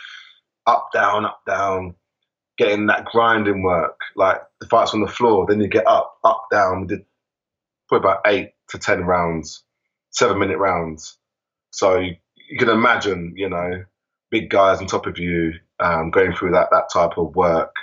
up 0.65 0.89
down, 0.93 1.25
up 1.25 1.41
down, 1.47 1.95
getting 2.57 2.87
that 2.87 3.05
grinding 3.05 3.63
work. 3.63 3.97
Like 4.15 4.41
the 4.59 4.67
fights 4.67 4.93
on 4.93 5.01
the 5.01 5.07
floor, 5.07 5.45
then 5.47 5.61
you 5.61 5.67
get 5.67 5.87
up, 5.87 6.17
up 6.23 6.43
down. 6.51 6.81
We 6.81 6.87
did 6.87 7.05
probably 7.87 8.09
about 8.09 8.21
eight 8.27 8.51
to 8.69 8.77
ten 8.77 9.01
rounds, 9.05 9.63
seven 10.11 10.39
minute 10.39 10.57
rounds. 10.57 11.17
So 11.71 11.97
you, 11.97 12.15
you 12.49 12.57
can 12.57 12.69
imagine, 12.69 13.33
you 13.35 13.49
know, 13.49 13.83
big 14.29 14.49
guys 14.49 14.79
on 14.79 14.87
top 14.87 15.05
of 15.05 15.17
you 15.17 15.53
um, 15.79 16.11
going 16.11 16.33
through 16.33 16.51
that 16.51 16.69
that 16.71 16.89
type 16.91 17.17
of 17.17 17.35
work. 17.35 17.73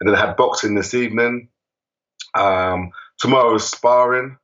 And 0.00 0.08
then 0.08 0.16
I 0.16 0.26
had 0.26 0.36
boxing 0.36 0.74
this 0.74 0.94
evening. 0.94 1.48
Um, 2.36 2.90
tomorrow 3.18 3.54
is 3.54 3.64
sparring. 3.64 4.36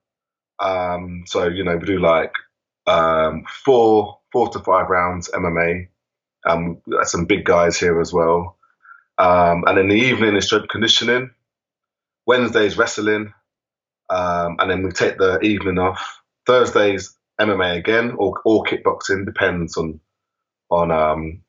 Um, 0.60 1.24
so 1.26 1.48
you 1.48 1.64
know 1.64 1.76
we 1.76 1.86
do 1.86 1.98
like 1.98 2.32
um, 2.90 3.44
four 3.64 4.18
four 4.32 4.48
to 4.50 4.58
five 4.60 4.88
rounds 4.88 5.30
MMA. 5.30 5.88
Um, 6.46 6.80
some 7.02 7.26
big 7.26 7.44
guys 7.44 7.78
here 7.78 8.00
as 8.00 8.12
well. 8.12 8.56
Um, 9.18 9.64
and 9.66 9.78
in 9.78 9.88
the 9.88 9.94
evening 9.94 10.36
is 10.36 10.46
strength 10.46 10.68
conditioning. 10.68 11.30
Wednesday's 12.26 12.78
wrestling. 12.78 13.32
Um, 14.08 14.56
and 14.58 14.70
then 14.70 14.82
we 14.82 14.90
take 14.90 15.18
the 15.18 15.38
evening 15.40 15.78
off. 15.78 16.20
Thursday's 16.46 17.16
MMA 17.40 17.76
again 17.76 18.12
or, 18.18 18.40
or 18.44 18.64
kickboxing, 18.64 19.24
depends 19.24 19.76
on 19.76 20.00
on 20.70 20.90
um, 20.90 21.42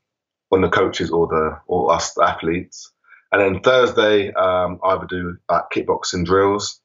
on 0.51 0.61
the 0.61 0.69
coaches 0.69 1.11
or 1.11 1.27
the 1.27 1.59
or 1.67 1.93
us 1.93 2.17
athletes. 2.17 2.91
And 3.31 3.41
then 3.41 3.61
Thursday, 3.61 4.33
um, 4.33 4.79
I 4.83 4.95
would 4.95 5.07
do 5.07 5.37
uh, 5.47 5.61
kickboxing 5.73 6.25
drills. 6.25 6.81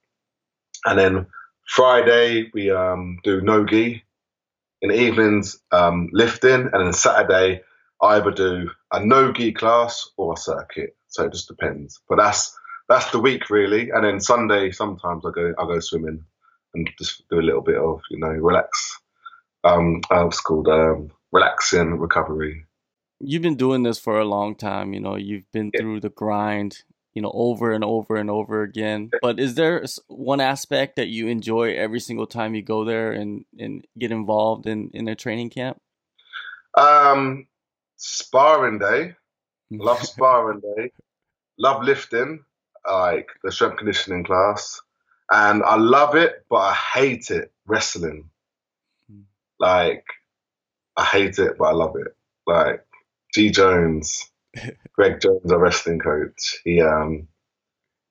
And 0.84 0.98
then 0.98 1.26
Friday, 1.66 2.50
we 2.54 2.70
um, 2.70 3.18
do 3.24 3.40
no 3.40 3.64
gi. 3.64 4.04
In 4.82 4.90
the 4.90 5.00
evenings, 5.00 5.58
um, 5.72 6.08
lifting. 6.12 6.68
And 6.72 6.86
then 6.86 6.92
Saturday, 6.92 7.62
I 8.02 8.06
either 8.06 8.30
do 8.30 8.70
a 8.92 9.04
no 9.04 9.32
gi 9.32 9.52
class 9.52 10.08
or 10.16 10.34
a 10.34 10.36
circuit. 10.36 10.96
So 11.08 11.24
it 11.24 11.32
just 11.32 11.48
depends. 11.48 12.00
But 12.08 12.16
that's 12.16 12.56
that's 12.88 13.10
the 13.10 13.20
week 13.20 13.48
really. 13.50 13.90
And 13.90 14.04
then 14.04 14.20
Sunday, 14.20 14.70
sometimes 14.70 15.24
I 15.24 15.30
go 15.30 15.54
I 15.58 15.66
go 15.66 15.80
swimming 15.80 16.24
and 16.74 16.90
just 16.98 17.22
do 17.30 17.40
a 17.40 17.42
little 17.42 17.62
bit 17.62 17.78
of 17.78 18.00
you 18.10 18.18
know 18.18 18.28
relax. 18.28 19.00
Um, 19.64 20.02
uh, 20.10 20.26
it's 20.26 20.40
called 20.40 20.68
um, 20.68 21.10
relaxing 21.32 21.98
recovery 21.98 22.66
you've 23.20 23.42
been 23.42 23.56
doing 23.56 23.82
this 23.82 23.98
for 23.98 24.18
a 24.18 24.24
long 24.24 24.54
time. 24.54 24.92
You 24.92 25.00
know, 25.00 25.16
you've 25.16 25.50
been 25.52 25.70
yeah. 25.72 25.80
through 25.80 26.00
the 26.00 26.10
grind, 26.10 26.82
you 27.16 27.22
know, 27.22 27.32
over 27.32 27.72
and 27.72 27.82
over 27.82 28.16
and 28.16 28.28
over 28.28 28.62
again. 28.62 29.10
But 29.22 29.40
is 29.40 29.54
there 29.54 29.82
one 30.06 30.38
aspect 30.38 30.96
that 30.96 31.08
you 31.08 31.28
enjoy 31.28 31.74
every 31.74 31.98
single 31.98 32.26
time 32.26 32.54
you 32.54 32.60
go 32.60 32.84
there 32.84 33.10
and, 33.10 33.46
and 33.58 33.86
get 33.98 34.12
involved 34.12 34.66
in, 34.66 34.90
in 34.92 35.08
a 35.08 35.16
training 35.16 35.48
camp? 35.48 35.80
Um, 36.74 37.46
sparring 37.96 38.78
day. 38.78 39.14
Love 39.70 40.02
sparring 40.02 40.60
day. 40.60 40.92
Love 41.58 41.82
lifting, 41.82 42.44
like 42.86 43.30
the 43.42 43.50
strength 43.50 43.78
conditioning 43.78 44.22
class. 44.22 44.82
And 45.30 45.62
I 45.62 45.76
love 45.76 46.16
it, 46.16 46.44
but 46.50 46.56
I 46.56 46.74
hate 46.74 47.30
it 47.30 47.50
wrestling. 47.66 48.28
Hmm. 49.10 49.22
Like, 49.58 50.04
I 50.98 51.04
hate 51.04 51.38
it, 51.38 51.56
but 51.56 51.64
I 51.64 51.72
love 51.72 51.96
it. 51.96 52.14
Like, 52.46 52.84
G 53.32 53.48
Jones, 53.48 54.30
Greg 54.92 55.20
Jones, 55.20 55.50
our 55.52 55.58
wrestling 55.58 55.98
coach, 55.98 56.60
he 56.64 56.80
um 56.80 57.28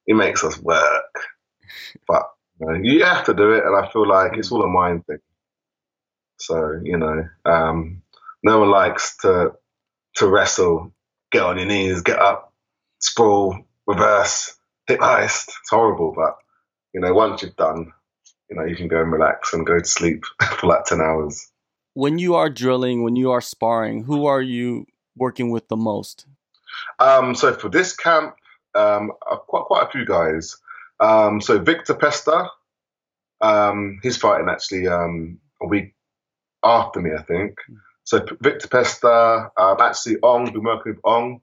he 0.05 0.13
makes 0.13 0.43
us 0.43 0.57
work, 0.59 1.19
but 2.07 2.29
you, 2.59 2.67
know, 2.67 2.73
you 2.81 3.03
have 3.03 3.25
to 3.25 3.33
do 3.33 3.51
it, 3.51 3.63
and 3.65 3.75
I 3.75 3.91
feel 3.91 4.07
like 4.07 4.37
it's 4.37 4.51
all 4.51 4.63
a 4.63 4.67
mind 4.67 5.05
thing. 5.05 5.19
So 6.37 6.79
you 6.83 6.97
know, 6.97 7.27
um, 7.45 8.01
no 8.43 8.59
one 8.59 8.69
likes 8.69 9.17
to 9.17 9.53
to 10.15 10.27
wrestle, 10.27 10.93
get 11.31 11.43
on 11.43 11.57
your 11.57 11.67
knees, 11.67 12.01
get 12.01 12.19
up, 12.19 12.53
sprawl, 12.99 13.57
reverse, 13.87 14.57
hip 14.87 14.99
heist. 14.99 15.47
It's 15.47 15.69
horrible, 15.69 16.13
but 16.15 16.37
you 16.93 17.01
know, 17.01 17.13
once 17.13 17.41
you've 17.41 17.55
done, 17.55 17.91
you 18.49 18.55
know, 18.55 18.65
you 18.65 18.75
can 18.75 18.87
go 18.87 19.01
and 19.01 19.11
relax 19.11 19.53
and 19.53 19.65
go 19.65 19.79
to 19.79 19.85
sleep 19.85 20.23
for 20.57 20.67
like 20.67 20.85
ten 20.85 21.01
hours. 21.01 21.51
When 21.93 22.19
you 22.19 22.35
are 22.35 22.49
drilling, 22.49 23.03
when 23.03 23.15
you 23.15 23.31
are 23.31 23.41
sparring, 23.41 24.03
who 24.03 24.25
are 24.25 24.41
you 24.41 24.85
working 25.15 25.49
with 25.49 25.69
the 25.69 25.77
most? 25.77 26.25
Um, 26.99 27.35
so 27.35 27.53
for 27.53 27.69
this 27.69 27.95
camp, 27.95 28.35
um, 28.75 29.11
quite 29.47 29.65
quite 29.65 29.87
a 29.87 29.91
few 29.91 30.05
guys. 30.05 30.55
Um, 30.99 31.41
so 31.41 31.59
Victor 31.59 31.93
Pesta, 31.93 32.49
um, 33.41 33.99
he's 34.03 34.17
fighting 34.17 34.49
actually 34.49 34.87
um, 34.87 35.39
a 35.61 35.67
week 35.67 35.93
after 36.63 37.01
me, 37.01 37.11
I 37.17 37.21
think. 37.21 37.57
So 38.03 38.25
Victor 38.41 38.67
Pesta, 38.67 39.51
um, 39.57 39.77
actually 39.79 40.15
Aung, 40.17 40.53
been 40.53 40.63
working 40.63 40.93
with 40.93 41.01
Aung, 41.01 41.41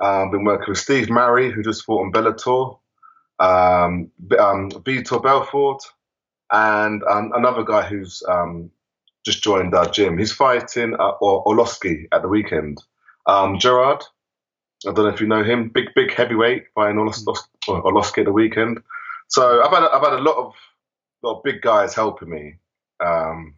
um, 0.00 0.30
been 0.30 0.44
working 0.44 0.66
with 0.68 0.78
Steve 0.78 1.10
Murray, 1.10 1.50
who 1.50 1.62
just 1.62 1.84
fought 1.84 2.04
on 2.04 2.12
Bellator, 2.12 2.78
um, 3.38 4.10
um, 4.38 4.70
Vitor 4.70 5.22
Belfort, 5.22 5.82
and 6.52 7.02
um, 7.04 7.32
another 7.34 7.64
guy 7.64 7.82
who's 7.82 8.22
just 9.24 9.42
joined 9.42 9.74
our 9.74 9.86
gym. 9.90 10.16
He's 10.16 10.32
fighting 10.32 10.94
uh, 10.94 11.12
Arlovski 11.20 12.06
at 12.12 12.22
the 12.22 12.28
weekend. 12.28 12.82
Gerard, 13.58 14.02
I 14.86 14.92
don't 14.92 15.04
know 15.04 15.12
if 15.12 15.20
you 15.20 15.26
know 15.26 15.44
him, 15.44 15.68
big 15.68 15.88
big 15.94 16.12
heavyweight 16.12 16.64
fighting 16.74 16.96
Arlovski 16.96 18.18
at 18.18 18.24
the 18.24 18.32
weekend. 18.32 18.80
So 19.28 19.62
I've 19.62 19.70
had 19.70 19.82
a, 19.82 19.90
I've 19.92 20.02
had 20.02 20.14
a 20.14 20.22
lot 20.22 20.36
of 20.36 20.54
lot 21.22 21.38
of 21.38 21.44
big 21.44 21.60
guys 21.60 21.94
helping 21.94 22.30
me. 22.30 22.54
Um, 23.04 23.54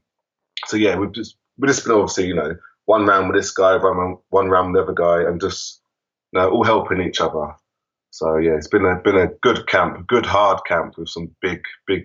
so 0.66 0.76
yeah, 0.76 0.96
we've 0.96 1.12
just 1.12 1.36
we've 1.58 1.70
just 1.70 1.84
been 1.84 1.94
obviously 1.94 2.26
you 2.26 2.34
know 2.34 2.56
one 2.86 3.06
round 3.06 3.28
with 3.28 3.36
this 3.36 3.52
guy, 3.52 3.76
one 3.76 4.16
one 4.30 4.48
round 4.48 4.72
with 4.72 4.80
the 4.80 4.82
other 4.82 4.94
guy, 4.94 5.28
and 5.28 5.40
just 5.40 5.80
you 6.32 6.40
know 6.40 6.50
all 6.50 6.64
helping 6.64 7.00
each 7.00 7.20
other. 7.20 7.54
So 8.10 8.36
yeah, 8.36 8.56
it's 8.56 8.68
been 8.68 8.84
a 8.84 8.96
been 8.96 9.16
a 9.16 9.28
good 9.42 9.66
camp, 9.68 9.98
a 9.98 10.02
good 10.02 10.26
hard 10.26 10.60
camp 10.66 10.98
with 10.98 11.08
some 11.08 11.34
big 11.40 11.62
big 11.86 12.04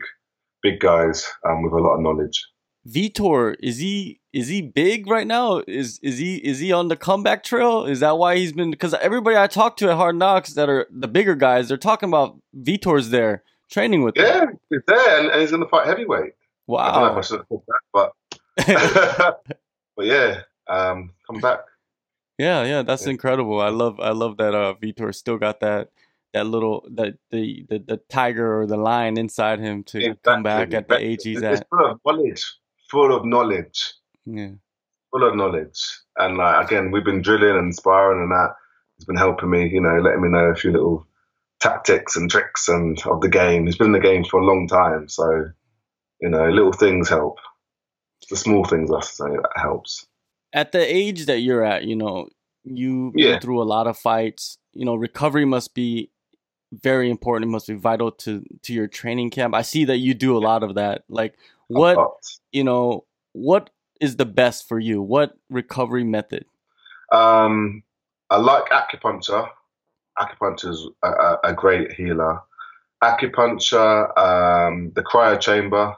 big 0.61 0.79
guys 0.79 1.27
um, 1.43 1.63
with 1.63 1.73
a 1.73 1.77
lot 1.77 1.95
of 1.95 2.01
knowledge. 2.01 2.45
Vitor 2.87 3.55
is 3.61 3.79
he 3.79 4.19
is 4.31 4.47
he 4.47 4.61
big 4.61 5.07
right 5.07 5.27
now? 5.27 5.61
Is 5.67 5.99
is 6.01 6.17
he 6.17 6.37
is 6.37 6.59
he 6.59 6.71
on 6.71 6.87
the 6.87 6.95
comeback 6.95 7.43
trail? 7.43 7.85
Is 7.85 7.99
that 7.99 8.17
why 8.17 8.37
he's 8.37 8.53
been? 8.53 8.71
Because 8.71 8.93
everybody 8.95 9.35
I 9.35 9.47
talk 9.47 9.77
to 9.77 9.89
at 9.89 9.97
Hard 9.97 10.15
Knocks 10.15 10.53
that 10.53 10.69
are 10.69 10.87
the 10.89 11.07
bigger 11.07 11.35
guys, 11.35 11.67
they're 11.67 11.77
talking 11.77 12.07
about 12.07 12.39
Vitor's 12.55 13.09
there 13.09 13.43
training 13.69 14.03
with. 14.03 14.15
Yeah, 14.15 14.45
them. 14.45 14.59
he's 14.69 14.81
there, 14.87 15.19
and, 15.19 15.29
and, 15.29 15.41
he's 15.41 15.51
going 15.51 15.63
to 15.63 15.69
fight 15.69 15.87
heavyweight. 15.87 16.33
Wow. 16.67 16.79
I 16.79 16.91
don't 16.93 17.01
know 17.01 17.11
if 17.11 17.17
I 17.17 17.27
should 17.27 17.39
have 17.39 17.61
that, 17.67 17.81
but 17.93 19.37
but 19.97 20.05
yeah, 20.05 20.41
um, 20.67 21.11
come 21.29 21.41
back. 21.41 21.59
Yeah, 22.37 22.63
yeah, 22.63 22.83
that's 22.83 23.05
yeah. 23.05 23.11
incredible. 23.11 23.59
I 23.59 23.69
love 23.69 23.99
I 23.99 24.11
love 24.11 24.37
that 24.37 24.53
uh 24.53 24.75
Vitor 24.81 25.13
still 25.13 25.37
got 25.37 25.59
that 25.59 25.89
that 26.33 26.45
little 26.45 26.85
that 26.91 27.15
the, 27.31 27.65
the 27.69 27.79
the 27.79 27.97
tiger 28.09 28.61
or 28.61 28.67
the 28.67 28.77
lion 28.77 29.17
inside 29.17 29.59
him 29.59 29.83
to 29.85 29.97
exactly. 29.97 30.19
come 30.23 30.43
back 30.43 30.73
at 30.73 30.87
the 30.87 30.97
age 30.97 31.23
he's 31.23 31.41
it's 31.41 31.61
at 31.61 31.67
full 32.89 33.15
of 33.15 33.25
knowledge. 33.25 33.93
Yeah. 34.25 34.51
Full 35.11 35.27
of 35.27 35.35
knowledge. 35.35 35.79
And 36.17 36.37
like 36.37 36.65
again, 36.65 36.91
we've 36.91 37.05
been 37.05 37.21
drilling 37.21 37.57
and 37.57 37.75
sparring 37.75 38.21
and 38.21 38.31
that. 38.31 38.55
He's 38.97 39.05
been 39.05 39.15
helping 39.15 39.49
me, 39.49 39.69
you 39.69 39.81
know, 39.81 39.99
letting 39.99 40.21
me 40.21 40.29
know 40.29 40.45
a 40.45 40.55
few 40.55 40.71
little 40.71 41.05
tactics 41.59 42.15
and 42.15 42.29
tricks 42.29 42.67
and 42.67 42.99
of 43.05 43.21
the 43.21 43.29
game. 43.29 43.65
He's 43.65 43.77
been 43.77 43.87
in 43.87 43.93
the 43.93 43.99
game 43.99 44.23
for 44.23 44.39
a 44.39 44.45
long 44.45 44.67
time, 44.67 45.07
so 45.07 45.49
you 46.21 46.29
know, 46.29 46.49
little 46.49 46.73
things 46.73 47.09
help. 47.09 47.37
the 48.29 48.35
small 48.35 48.65
things 48.65 48.91
I 48.91 49.01
say 49.01 49.29
that 49.29 49.51
helps. 49.55 50.05
At 50.53 50.71
the 50.71 50.79
age 50.79 51.27
that 51.27 51.39
you're 51.39 51.63
at, 51.63 51.83
you 51.83 51.95
know, 51.95 52.29
you 52.63 53.11
yeah. 53.15 53.33
been 53.33 53.41
through 53.41 53.61
a 53.61 53.63
lot 53.65 53.87
of 53.87 53.97
fights. 53.97 54.57
You 54.73 54.85
know, 54.85 54.95
recovery 54.95 55.45
must 55.45 55.73
be 55.73 56.09
very 56.73 57.09
important. 57.09 57.49
It 57.49 57.51
must 57.51 57.67
be 57.67 57.75
vital 57.75 58.11
to 58.11 58.43
to 58.63 58.73
your 58.73 58.87
training 58.87 59.29
camp. 59.29 59.53
I 59.53 59.61
see 59.61 59.85
that 59.85 59.97
you 59.97 60.13
do 60.13 60.37
a 60.37 60.39
lot 60.39 60.63
of 60.63 60.75
that. 60.75 61.03
Like, 61.07 61.37
what 61.67 61.97
you 62.51 62.63
know 62.63 63.05
what 63.33 63.69
is 63.99 64.15
the 64.15 64.25
best 64.25 64.67
for 64.67 64.79
you? 64.79 65.01
What 65.01 65.37
recovery 65.49 66.03
method? 66.03 66.45
Um 67.11 67.83
i 68.29 68.37
like 68.37 68.65
acupuncture. 68.69 69.49
Acupuncture 70.19 70.69
is 70.69 70.87
a, 71.03 71.35
a, 71.43 71.53
great 71.53 71.91
healer. 71.91 72.41
Acupuncture 73.03 74.17
um 74.17 74.91
the 74.95 75.03
cryo 75.03 75.39
chamber 75.39 75.95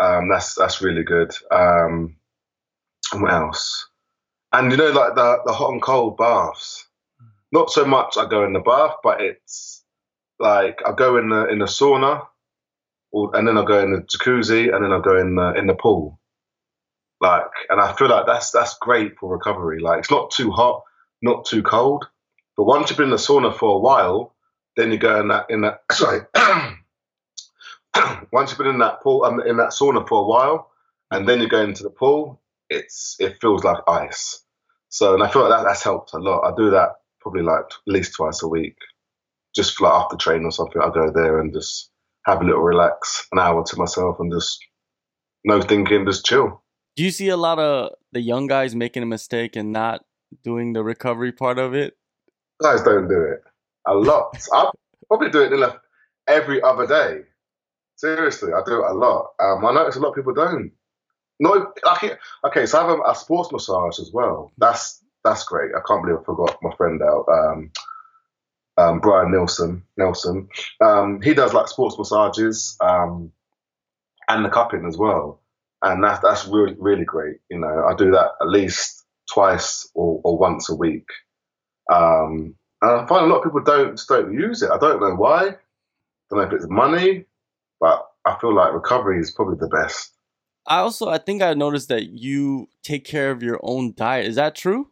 um 0.00 0.28
that's 0.28 0.54
that's 0.54 0.80
really 0.80 1.02
good. 1.02 1.34
Um 1.50 2.16
what 3.12 3.32
else? 3.32 3.88
And 4.52 4.70
you 4.70 4.76
know 4.76 4.90
like 4.90 5.14
the 5.14 5.38
the 5.44 5.52
hot 5.52 5.72
and 5.72 5.82
cold 5.82 6.16
baths. 6.16 6.86
Not 7.52 7.70
so 7.70 7.84
much 7.84 8.16
i 8.16 8.26
go 8.26 8.44
in 8.44 8.52
the 8.52 8.58
bath 8.58 8.96
but 9.04 9.20
it's 9.20 9.84
like 10.40 10.80
i 10.84 10.92
go 10.92 11.16
in 11.18 11.28
the 11.28 11.46
in 11.46 11.60
the 11.60 11.66
sauna 11.66 12.26
and 13.14 13.46
then 13.46 13.56
I'll 13.56 13.64
go 13.64 13.82
in 13.82 13.92
the 13.92 14.02
jacuzzi, 14.02 14.74
and 14.74 14.84
then 14.84 14.92
I'll 14.92 15.00
go 15.00 15.18
in 15.18 15.36
the 15.36 15.54
in 15.54 15.66
the 15.66 15.74
pool. 15.74 16.18
Like, 17.20 17.44
and 17.70 17.80
I 17.80 17.92
feel 17.94 18.08
like 18.08 18.26
that's 18.26 18.50
that's 18.50 18.76
great 18.78 19.18
for 19.18 19.30
recovery. 19.32 19.80
Like, 19.80 20.00
it's 20.00 20.10
not 20.10 20.30
too 20.30 20.50
hot, 20.50 20.82
not 21.22 21.44
too 21.46 21.62
cold, 21.62 22.06
but 22.56 22.64
once 22.64 22.90
you've 22.90 22.98
been 22.98 23.06
in 23.06 23.10
the 23.10 23.16
sauna 23.16 23.56
for 23.56 23.76
a 23.76 23.78
while, 23.78 24.34
then 24.76 24.90
you 24.90 24.98
go 24.98 25.20
in 25.20 25.28
that 25.28 25.46
in 25.48 25.62
that 25.62 25.80
sorry, 25.92 26.20
once 28.32 28.50
you've 28.50 28.58
been 28.58 28.66
in 28.68 28.78
that 28.78 29.00
pool, 29.02 29.24
um, 29.24 29.40
in 29.40 29.56
that 29.58 29.70
sauna 29.70 30.06
for 30.06 30.22
a 30.22 30.26
while, 30.26 30.70
and 31.10 31.28
then 31.28 31.40
you 31.40 31.48
go 31.48 31.62
into 31.62 31.82
the 31.82 31.90
pool, 31.90 32.40
it's 32.68 33.16
it 33.20 33.38
feels 33.40 33.64
like 33.64 33.78
ice. 33.88 34.42
So, 34.88 35.14
and 35.14 35.22
I 35.22 35.28
feel 35.28 35.42
like 35.42 35.58
that, 35.58 35.64
that's 35.64 35.82
helped 35.82 36.12
a 36.14 36.18
lot. 36.18 36.42
I 36.42 36.54
do 36.56 36.70
that 36.70 36.90
probably 37.20 37.42
like 37.42 37.64
at 37.64 37.92
least 37.92 38.14
twice 38.14 38.42
a 38.42 38.48
week, 38.48 38.76
just 39.54 39.80
like 39.80 39.92
after 39.92 40.16
training 40.16 40.46
or 40.46 40.52
something. 40.52 40.80
I 40.80 40.90
go 40.90 41.10
there 41.10 41.40
and 41.40 41.52
just 41.52 41.90
have 42.26 42.40
a 42.40 42.44
little 42.44 42.62
relax, 42.62 43.26
an 43.32 43.38
hour 43.38 43.64
to 43.64 43.76
myself, 43.76 44.16
and 44.18 44.32
just 44.32 44.58
no 45.44 45.60
thinking, 45.60 46.06
just 46.06 46.24
chill. 46.24 46.62
Do 46.96 47.04
you 47.04 47.10
see 47.10 47.28
a 47.28 47.36
lot 47.36 47.58
of 47.58 47.92
the 48.12 48.20
young 48.20 48.46
guys 48.46 48.74
making 48.74 49.02
a 49.02 49.06
mistake 49.06 49.56
and 49.56 49.72
not 49.72 50.04
doing 50.42 50.72
the 50.72 50.82
recovery 50.82 51.32
part 51.32 51.58
of 51.58 51.74
it? 51.74 51.94
Guys 52.62 52.82
don't 52.82 53.08
do 53.08 53.20
it 53.20 53.40
a 53.86 53.94
lot. 53.94 54.36
I 54.52 54.70
probably 55.08 55.30
do 55.30 55.42
it 55.42 55.74
every 56.26 56.62
other 56.62 56.86
day. 56.86 57.22
Seriously, 57.96 58.52
I 58.52 58.60
do 58.66 58.84
it 58.84 58.90
a 58.90 58.94
lot. 58.94 59.32
Um, 59.40 59.64
I 59.64 59.72
notice 59.72 59.96
a 59.96 60.00
lot 60.00 60.10
of 60.10 60.14
people 60.14 60.34
don't. 60.34 60.72
No, 61.40 61.72
okay, 62.46 62.66
so 62.66 62.78
I 62.78 62.88
have 62.88 62.98
a, 62.98 63.10
a, 63.10 63.14
sports 63.14 63.50
massage 63.50 63.98
as 63.98 64.10
well. 64.12 64.52
That's 64.58 65.02
that's 65.24 65.44
great. 65.44 65.72
I 65.74 65.80
can't 65.86 66.02
believe 66.02 66.20
I 66.20 66.24
forgot 66.24 66.58
my 66.62 66.74
friend 66.76 67.02
out. 67.02 67.26
Um, 67.28 67.72
um, 68.76 69.00
Brian 69.00 69.32
Nelson. 69.32 69.82
Nelson. 69.96 70.48
Um, 70.84 71.20
he 71.22 71.34
does 71.34 71.54
like 71.54 71.68
sports 71.68 71.96
massages 71.98 72.76
um, 72.80 73.32
and 74.28 74.44
the 74.44 74.50
cupping 74.50 74.86
as 74.86 74.96
well, 74.96 75.40
and 75.82 76.02
that's 76.02 76.20
that's 76.22 76.46
really 76.46 76.76
really 76.78 77.04
great. 77.04 77.36
You 77.50 77.58
know, 77.58 77.86
I 77.88 77.94
do 77.94 78.10
that 78.12 78.32
at 78.40 78.48
least 78.48 79.04
twice 79.32 79.88
or, 79.94 80.20
or 80.24 80.38
once 80.38 80.68
a 80.68 80.74
week. 80.74 81.06
Um, 81.92 82.54
and 82.82 83.00
I 83.00 83.06
find 83.06 83.24
a 83.24 83.28
lot 83.28 83.38
of 83.38 83.44
people 83.44 83.62
don't 83.62 84.00
don't 84.08 84.32
use 84.32 84.62
it. 84.62 84.70
I 84.70 84.78
don't 84.78 85.00
know 85.00 85.14
why. 85.14 85.48
I 85.48 85.54
don't 86.30 86.38
know 86.38 86.42
if 86.42 86.52
it's 86.52 86.68
money, 86.68 87.24
but 87.80 88.06
I 88.24 88.36
feel 88.40 88.54
like 88.54 88.72
recovery 88.72 89.20
is 89.20 89.30
probably 89.30 89.58
the 89.58 89.68
best. 89.68 90.12
I 90.66 90.78
also 90.78 91.08
I 91.08 91.18
think 91.18 91.42
I 91.42 91.54
noticed 91.54 91.88
that 91.88 92.08
you 92.10 92.68
take 92.82 93.04
care 93.04 93.30
of 93.30 93.42
your 93.42 93.60
own 93.62 93.92
diet. 93.94 94.26
Is 94.26 94.36
that 94.36 94.54
true? 94.54 94.90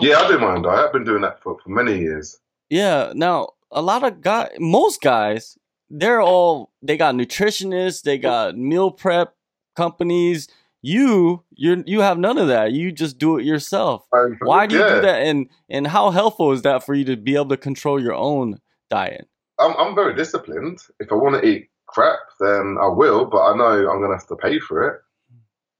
Yeah, 0.00 0.18
I 0.18 0.28
do 0.28 0.38
my 0.38 0.54
own 0.54 0.62
diet. 0.62 0.86
I've 0.86 0.92
been 0.92 1.04
doing 1.04 1.22
that 1.22 1.42
for, 1.42 1.58
for 1.62 1.70
many 1.70 1.98
years. 1.98 2.38
Yeah. 2.72 3.12
Now 3.14 3.50
a 3.70 3.82
lot 3.82 4.02
of 4.02 4.22
guys, 4.22 4.48
most 4.58 5.02
guys, 5.02 5.58
they're 5.90 6.22
all 6.22 6.72
they 6.80 6.96
got 6.96 7.14
nutritionists, 7.14 8.02
they 8.02 8.16
got 8.16 8.56
meal 8.56 8.90
prep 8.90 9.34
companies. 9.76 10.48
You 10.80 11.44
you 11.50 11.84
you 11.86 12.00
have 12.00 12.18
none 12.18 12.38
of 12.38 12.48
that. 12.48 12.72
You 12.72 12.90
just 12.90 13.18
do 13.18 13.36
it 13.36 13.44
yourself. 13.44 14.06
Why 14.40 14.66
do 14.66 14.76
you 14.76 14.80
yeah. 14.80 14.94
do 14.94 15.00
that? 15.02 15.22
And 15.22 15.50
and 15.68 15.86
how 15.86 16.10
helpful 16.10 16.50
is 16.52 16.62
that 16.62 16.82
for 16.82 16.94
you 16.94 17.04
to 17.04 17.16
be 17.16 17.34
able 17.34 17.50
to 17.50 17.58
control 17.58 18.00
your 18.00 18.14
own 18.14 18.58
diet? 18.88 19.28
I'm 19.60 19.76
I'm 19.76 19.94
very 19.94 20.14
disciplined. 20.16 20.78
If 20.98 21.12
I 21.12 21.16
want 21.16 21.42
to 21.42 21.46
eat 21.46 21.68
crap, 21.88 22.20
then 22.40 22.78
I 22.80 22.88
will. 22.88 23.26
But 23.26 23.42
I 23.42 23.56
know 23.56 23.90
I'm 23.90 24.00
going 24.00 24.10
to 24.10 24.16
have 24.16 24.28
to 24.28 24.36
pay 24.36 24.58
for 24.58 24.82
it. 24.88 25.02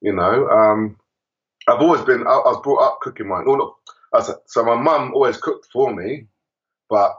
You 0.02 0.12
know, 0.12 0.46
um, 0.48 0.98
I've 1.68 1.80
always 1.80 2.02
been. 2.02 2.26
I, 2.26 2.32
I, 2.32 2.50
was 2.50 2.60
brought 2.62 2.84
up 2.84 2.98
cooking 3.00 3.28
my 3.28 3.42
own. 3.46 3.70
So 4.44 4.62
my 4.62 4.76
mum 4.76 5.14
always 5.14 5.38
cooked 5.38 5.68
for 5.72 5.94
me, 5.94 6.26
but 6.88 7.14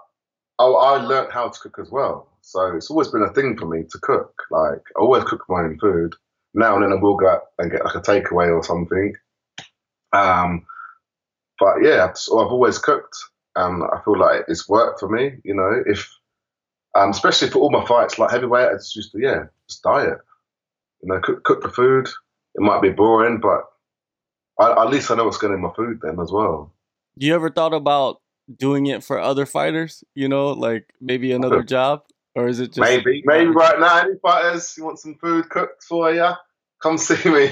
I, 0.59 0.65
I 0.65 0.97
learned 0.97 1.31
how 1.31 1.49
to 1.49 1.59
cook 1.59 1.77
as 1.81 1.91
well. 1.91 2.29
So 2.41 2.75
it's 2.75 2.89
always 2.89 3.07
been 3.07 3.23
a 3.23 3.33
thing 3.33 3.57
for 3.57 3.65
me 3.65 3.83
to 3.89 3.99
cook. 4.01 4.33
Like 4.51 4.81
I 4.95 4.99
always 4.99 5.23
cook 5.23 5.43
my 5.49 5.61
own 5.61 5.79
food. 5.79 6.13
Now 6.53 6.75
and 6.75 6.83
then 6.83 6.91
I 6.91 7.01
will 7.01 7.15
go 7.15 7.39
and 7.57 7.71
get 7.71 7.83
like 7.83 7.95
a 7.95 8.01
takeaway 8.01 8.53
or 8.53 8.63
something. 8.63 9.15
Um, 10.11 10.65
but 11.59 11.77
yeah, 11.81 12.13
so 12.13 12.39
I've 12.39 12.51
always 12.51 12.77
cooked, 12.77 13.15
and 13.55 13.83
I 13.83 13.99
feel 14.03 14.17
like 14.17 14.45
it's 14.47 14.69
worked 14.69 14.99
for 14.99 15.09
me. 15.09 15.37
You 15.43 15.55
know, 15.55 15.83
if 15.85 16.09
um, 16.95 17.09
especially 17.09 17.49
for 17.49 17.59
all 17.59 17.71
my 17.71 17.85
fights, 17.85 18.19
like 18.19 18.31
heavyweight, 18.31 18.69
I 18.69 18.73
just 18.73 19.11
yeah, 19.15 19.45
just 19.69 19.83
diet. 19.83 20.17
You 21.01 21.09
know, 21.09 21.19
cook, 21.21 21.43
cook 21.43 21.63
the 21.63 21.69
food. 21.69 22.07
It 22.55 22.61
might 22.61 22.81
be 22.81 22.91
boring, 22.91 23.39
but 23.39 23.63
I, 24.59 24.83
at 24.83 24.89
least 24.89 25.09
I 25.09 25.15
know 25.15 25.25
what's 25.25 25.37
going 25.37 25.53
in 25.53 25.61
my 25.61 25.73
food 25.75 25.99
then 26.01 26.19
as 26.19 26.31
well. 26.31 26.71
You 27.15 27.33
ever 27.35 27.49
thought 27.49 27.73
about 27.73 28.21
doing 28.53 28.85
it 28.87 29.03
for 29.03 29.19
other 29.19 29.45
fighters? 29.45 30.03
You 30.15 30.27
know, 30.27 30.51
like 30.51 30.93
maybe 31.01 31.31
another 31.31 31.63
job, 31.75 32.03
or 32.35 32.47
is 32.47 32.59
it 32.59 32.67
just 32.67 32.79
maybe, 32.79 33.23
maybe 33.25 33.47
um, 33.47 33.55
right 33.55 33.79
now? 33.79 33.99
Any 33.99 34.15
fighters, 34.21 34.75
you 34.77 34.85
want 34.85 34.99
some 34.99 35.15
food 35.15 35.49
cooked 35.49 35.83
for 35.83 36.13
you? 36.13 36.31
Come 36.81 36.97
see 36.97 37.29
me. 37.29 37.49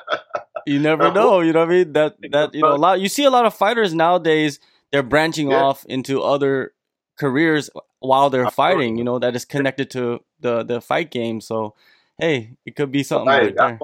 you 0.66 0.78
never 0.78 1.12
know. 1.12 1.40
You 1.40 1.52
know 1.52 1.60
what 1.60 1.68
I 1.68 1.72
mean? 1.72 1.92
That 1.92 2.16
that 2.30 2.54
you 2.54 2.62
know 2.62 2.74
a 2.74 2.76
lot. 2.76 3.00
You 3.00 3.08
see 3.08 3.24
a 3.24 3.30
lot 3.30 3.46
of 3.46 3.54
fighters 3.54 3.94
nowadays. 3.94 4.60
They're 4.92 5.02
branching 5.02 5.50
yeah. 5.50 5.62
off 5.62 5.84
into 5.86 6.22
other 6.22 6.72
careers 7.18 7.68
while 7.98 8.30
they're 8.30 8.50
fighting. 8.50 8.96
You 8.96 9.04
know 9.04 9.18
that 9.18 9.34
is 9.36 9.44
connected 9.44 9.90
to 9.90 10.20
the 10.40 10.62
the 10.62 10.80
fight 10.80 11.10
game. 11.10 11.40
So 11.40 11.74
hey, 12.18 12.56
it 12.64 12.76
could 12.76 12.90
be 12.90 13.02
something 13.02 13.28
hey, 13.28 13.52
right. 13.52 13.78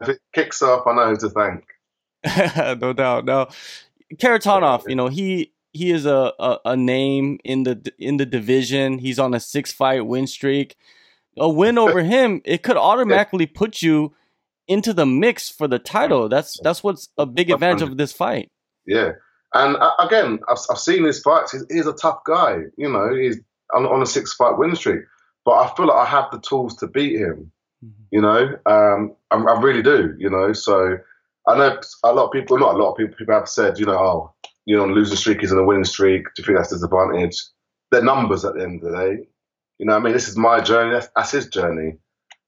If 0.00 0.08
it 0.08 0.20
kicks 0.32 0.62
off, 0.62 0.86
I 0.86 0.94
know 0.94 1.10
who 1.10 1.16
to 1.16 1.30
thank. 1.30 1.66
no 2.80 2.92
doubt. 2.92 3.24
Now, 3.24 3.48
Kharitonov, 4.14 4.88
you 4.88 4.94
know 4.94 5.08
he 5.08 5.52
he 5.76 5.90
is 5.90 6.06
a, 6.06 6.32
a, 6.38 6.58
a 6.64 6.76
name 6.76 7.38
in 7.44 7.64
the 7.64 7.92
in 7.98 8.16
the 8.16 8.26
division. 8.26 8.98
He's 8.98 9.18
on 9.18 9.34
a 9.34 9.40
six 9.40 9.72
fight 9.72 10.06
win 10.06 10.26
streak. 10.26 10.76
A 11.38 11.48
win 11.48 11.78
over 11.84 12.02
him, 12.02 12.40
it 12.44 12.62
could 12.62 12.76
automatically 12.76 13.46
put 13.46 13.82
you 13.82 14.14
into 14.68 14.92
the 14.92 15.06
mix 15.06 15.48
for 15.48 15.68
the 15.68 15.78
title. 15.78 16.28
That's 16.28 16.58
that's 16.62 16.82
what's 16.82 17.08
a 17.18 17.26
big 17.26 17.50
advantage 17.50 17.82
of 17.82 17.96
this 17.96 18.12
fight. 18.12 18.50
Yeah, 18.86 19.12
and 19.54 19.76
uh, 19.76 19.92
again, 19.98 20.40
I've, 20.48 20.58
I've 20.70 20.78
seen 20.78 21.04
his 21.04 21.20
fights. 21.20 21.52
He's, 21.52 21.64
he's, 21.70 21.86
a 21.86 21.92
tough 21.92 22.20
guy. 22.26 22.58
You 22.76 22.90
know, 22.90 23.14
he's 23.14 23.38
on, 23.74 23.86
on 23.86 24.02
a 24.02 24.06
six 24.06 24.34
fight 24.34 24.58
win 24.58 24.74
streak. 24.76 25.02
But 25.44 25.52
I 25.52 25.74
feel 25.76 25.86
like 25.86 25.96
I 25.96 26.04
have 26.04 26.30
the 26.32 26.40
tools 26.40 26.76
to 26.78 26.88
beat 26.88 27.18
him. 27.18 27.52
Mm-hmm. 27.84 28.02
You 28.10 28.20
know, 28.20 28.58
um, 28.66 29.14
I, 29.30 29.36
I, 29.36 29.60
really 29.60 29.82
do. 29.82 30.14
You 30.18 30.28
know, 30.30 30.52
so 30.52 30.98
I 31.46 31.56
know 31.56 31.80
a 32.04 32.12
lot 32.12 32.26
of 32.26 32.32
people, 32.32 32.58
not 32.58 32.74
a 32.74 32.78
lot 32.78 32.92
of 32.92 32.96
people, 32.96 33.14
people 33.16 33.34
have 33.34 33.48
said, 33.48 33.78
you 33.78 33.86
know, 33.86 33.98
oh, 33.98 34.34
you 34.66 34.76
know, 34.76 34.82
on 34.82 34.90
a 34.90 34.92
losing 34.92 35.16
streak 35.16 35.42
is 35.42 35.52
on 35.52 35.58
a 35.58 35.64
winning 35.64 35.84
streak. 35.84 36.24
Do 36.24 36.42
you 36.42 36.44
think 36.44 36.58
that's 36.58 36.72
disadvantage? 36.72 37.42
They're 37.90 38.02
numbers 38.02 38.44
at 38.44 38.54
the 38.54 38.62
end 38.62 38.82
of 38.82 38.90
the 38.90 38.96
day. 38.96 39.28
You 39.78 39.86
know, 39.86 39.96
I 39.96 40.00
mean, 40.00 40.12
this 40.12 40.28
is 40.28 40.36
my 40.36 40.60
journey. 40.60 40.92
That's, 40.92 41.08
that's 41.14 41.30
his 41.30 41.48
journey. 41.48 41.96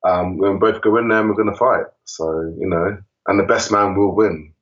Um, 0.06 0.36
we're 0.36 0.54
both 0.58 0.82
go 0.82 0.96
in 0.96 1.08
there 1.08 1.20
and 1.20 1.28
we're 1.28 1.36
going 1.36 1.50
to 1.50 1.56
fight. 1.56 1.86
So, 2.04 2.54
you 2.58 2.68
know, 2.68 2.98
and 3.26 3.38
the 3.38 3.44
best 3.44 3.70
man 3.70 3.96
will 3.96 4.14
win. 4.14 4.52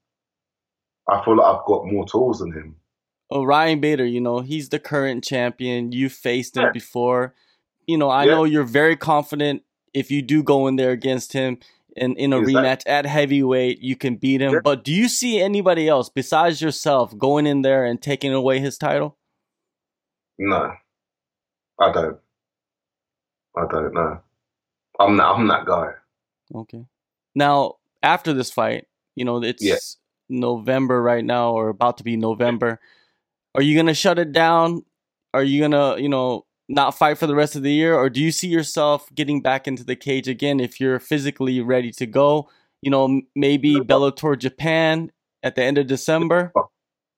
I 1.09 1.25
feel 1.25 1.37
like 1.37 1.47
I've 1.47 1.65
got 1.67 1.87
more 1.87 2.07
tools 2.07 2.41
than 2.41 2.53
him. 2.53 2.77
Oh, 3.31 3.45
Ryan 3.45 3.81
Bader, 3.81 4.05
you 4.05 4.21
know, 4.21 4.41
he's 4.41 4.69
the 4.69 4.79
current 4.79 5.25
champion. 5.25 5.93
You 5.93 6.09
faced 6.09 6.57
him 6.57 6.65
yeah. 6.65 6.73
before. 6.73 7.35
You 7.87 7.97
know, 7.97 8.09
I 8.09 8.25
yeah. 8.25 8.33
know 8.33 8.45
you're 8.45 8.65
very 8.65 8.97
confident 8.97 9.63
if 9.95 10.11
you 10.11 10.21
do 10.21 10.43
go 10.43 10.67
in 10.67 10.77
there 10.77 10.91
against 10.91 11.33
him 11.33 11.59
in, 11.97 12.17
in 12.17 12.33
a 12.33 12.39
rematch 12.39 12.83
at 12.87 13.07
heavyweight, 13.07 13.81
you 13.81 13.97
can 13.97 14.17
beat 14.17 14.41
him. 14.41 14.53
Yeah. 14.53 14.61
But 14.63 14.85
do 14.85 14.93
you 14.93 15.09
see 15.09 15.41
anybody 15.41 15.89
else 15.89 16.09
besides 16.09 16.61
yourself 16.61 17.17
going 17.17 17.47
in 17.47 17.63
there 17.63 17.85
and 17.85 18.01
taking 18.01 18.33
away 18.33 18.61
his 18.61 18.79
title? 18.79 19.17
No, 20.39 20.73
I 21.81 21.93
don't. 21.93 22.19
I 23.57 23.67
don't 23.71 23.95
know. 23.95 24.21
I'm 25.01 25.17
not. 25.17 25.37
I'm 25.37 25.49
that 25.49 25.65
guy. 25.67 25.93
Okay. 26.55 26.85
Now, 27.35 27.77
after 28.03 28.33
this 28.33 28.51
fight, 28.51 28.87
you 29.15 29.25
know 29.25 29.43
it's 29.43 29.97
November 30.29 31.03
right 31.03 31.25
now 31.25 31.53
or 31.53 31.69
about 31.69 31.99
to 31.99 32.05
be 32.05 32.17
November. 32.17 32.81
Are 33.55 33.63
you 33.63 33.77
gonna 33.77 33.95
shut 33.95 34.19
it 34.19 34.33
down? 34.33 34.85
Are 35.33 35.43
you 35.43 35.61
gonna, 35.63 35.99
you 35.99 36.09
know, 36.09 36.47
not 36.69 36.97
fight 36.97 37.19
for 37.19 37.27
the 37.27 37.35
rest 37.35 37.57
of 37.57 37.63
the 37.63 37.73
year, 37.73 37.95
or 37.95 38.11
do 38.11 38.21
you 38.21 38.33
see 38.33 38.49
yourself 38.49 39.09
getting 39.15 39.41
back 39.41 39.69
into 39.69 39.85
the 39.85 39.97
cage 39.97 40.29
again 40.29 40.61
if 40.61 40.81
you're 40.81 40.99
physically 40.99 41.61
ready 41.61 41.93
to 41.93 42.07
go? 42.07 42.49
You 42.83 42.91
know, 42.91 43.23
maybe 43.35 43.77
Bellator 43.77 44.39
Japan 44.39 45.11
at 45.43 45.55
the 45.55 45.63
end 45.63 45.79
of 45.79 45.87
December. 45.87 46.53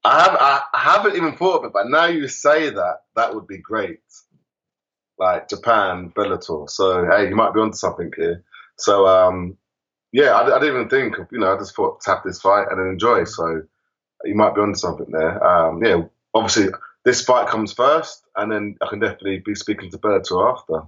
I, 0.05 0.23
have, 0.23 0.63
haven't 0.75 1.17
even 1.17 1.37
thought 1.37 1.59
of 1.59 1.65
it, 1.65 1.73
but 1.73 1.89
now 1.89 2.07
you 2.07 2.29
say 2.29 2.71
that, 2.71 3.03
that 3.17 3.35
would 3.35 3.47
be 3.47 3.59
great. 3.59 4.01
Like 5.19 5.49
Japan, 5.49 6.13
Bellator. 6.15 6.71
So 6.71 7.07
hey, 7.11 7.29
you 7.29 7.35
might 7.35 7.53
be 7.53 7.61
onto 7.61 7.77
something 7.77 8.13
here. 8.17 8.45
So 8.77 9.07
um, 9.09 9.57
yeah, 10.13 10.33
I, 10.33 10.57
I, 10.57 10.61
didn't 10.61 10.77
even 10.77 10.89
think 10.89 11.19
of, 11.19 11.27
you 11.33 11.39
know, 11.39 11.53
I 11.53 11.59
just 11.59 11.75
thought 11.75 12.01
tap 12.01 12.23
this 12.25 12.41
fight 12.41 12.67
and 12.71 12.81
enjoy. 12.81 13.25
So 13.25 13.63
you 14.25 14.35
might 14.35 14.55
be 14.55 14.61
onto 14.61 14.79
something 14.79 15.11
there. 15.11 15.45
Um, 15.45 15.83
yeah, 15.83 16.03
obviously 16.35 16.69
this 17.05 17.25
fight 17.25 17.49
comes 17.49 17.73
first, 17.73 18.23
and 18.37 18.51
then 18.51 18.77
I 18.83 18.89
can 18.89 19.01
definitely 19.01 19.43
be 19.45 19.55
speaking 19.55 19.91
to 19.91 19.99
Bellator 19.99 20.53
after. 20.53 20.83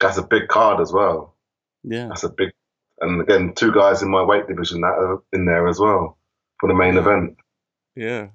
That's 0.00 0.18
a 0.18 0.22
big 0.22 0.48
card 0.48 0.80
as 0.80 0.92
well. 0.92 1.36
Yeah, 1.82 2.08
that's 2.08 2.24
a 2.24 2.28
big, 2.28 2.50
and 3.00 3.20
again, 3.20 3.54
two 3.54 3.72
guys 3.72 4.02
in 4.02 4.10
my 4.10 4.22
weight 4.22 4.46
division 4.46 4.82
that 4.82 4.86
are 4.86 5.22
in 5.32 5.46
there 5.46 5.66
as 5.68 5.78
well 5.78 6.18
for 6.58 6.68
the 6.68 6.74
main 6.74 6.96
event. 6.96 7.36
Yeah, 7.96 8.28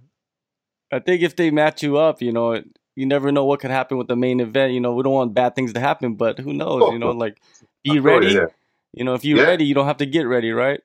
I 0.92 1.00
think 1.00 1.22
if 1.22 1.36
they 1.36 1.52
match 1.52 1.84
you 1.84 1.98
up, 1.98 2.22
you 2.22 2.32
know, 2.32 2.62
you 2.96 3.06
never 3.06 3.32
know 3.32 3.46
what 3.46 3.60
could 3.60 3.72
happen 3.72 3.98
with 3.98 4.08
the 4.08 4.16
main 4.16 4.40
event. 4.40 4.74
You 4.74 4.80
know, 4.80 4.94
we 4.94 5.04
don't 5.04 5.14
want 5.14 5.34
bad 5.34 5.56
things 5.56 5.74
to 5.74 5.80
happen, 5.80 6.16
but 6.16 6.40
who 6.40 6.54
knows? 6.54 6.82
Oh, 6.84 6.92
you 6.92 7.00
know, 7.00 7.12
like 7.26 7.42
be 7.84 8.00
ready. 8.00 8.34
yeah. 8.34 8.48
You 8.94 9.04
know, 9.04 9.14
if 9.14 9.26
you're 9.26 9.40
yeah. 9.40 9.44
ready, 9.46 9.66
you 9.66 9.74
don't 9.74 9.88
have 9.88 9.98
to 9.98 10.06
get 10.06 10.24
ready, 10.24 10.52
right? 10.52 10.82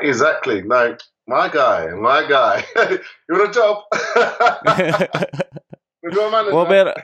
Exactly. 0.00 0.62
Like 0.62 1.00
my 1.26 1.48
guy, 1.48 1.88
my 1.94 2.26
guy. 2.28 2.64
you 2.76 2.98
want 3.28 3.50
a 3.50 3.52
job? 3.52 3.84
well, 6.52 6.66
man, 6.66 6.94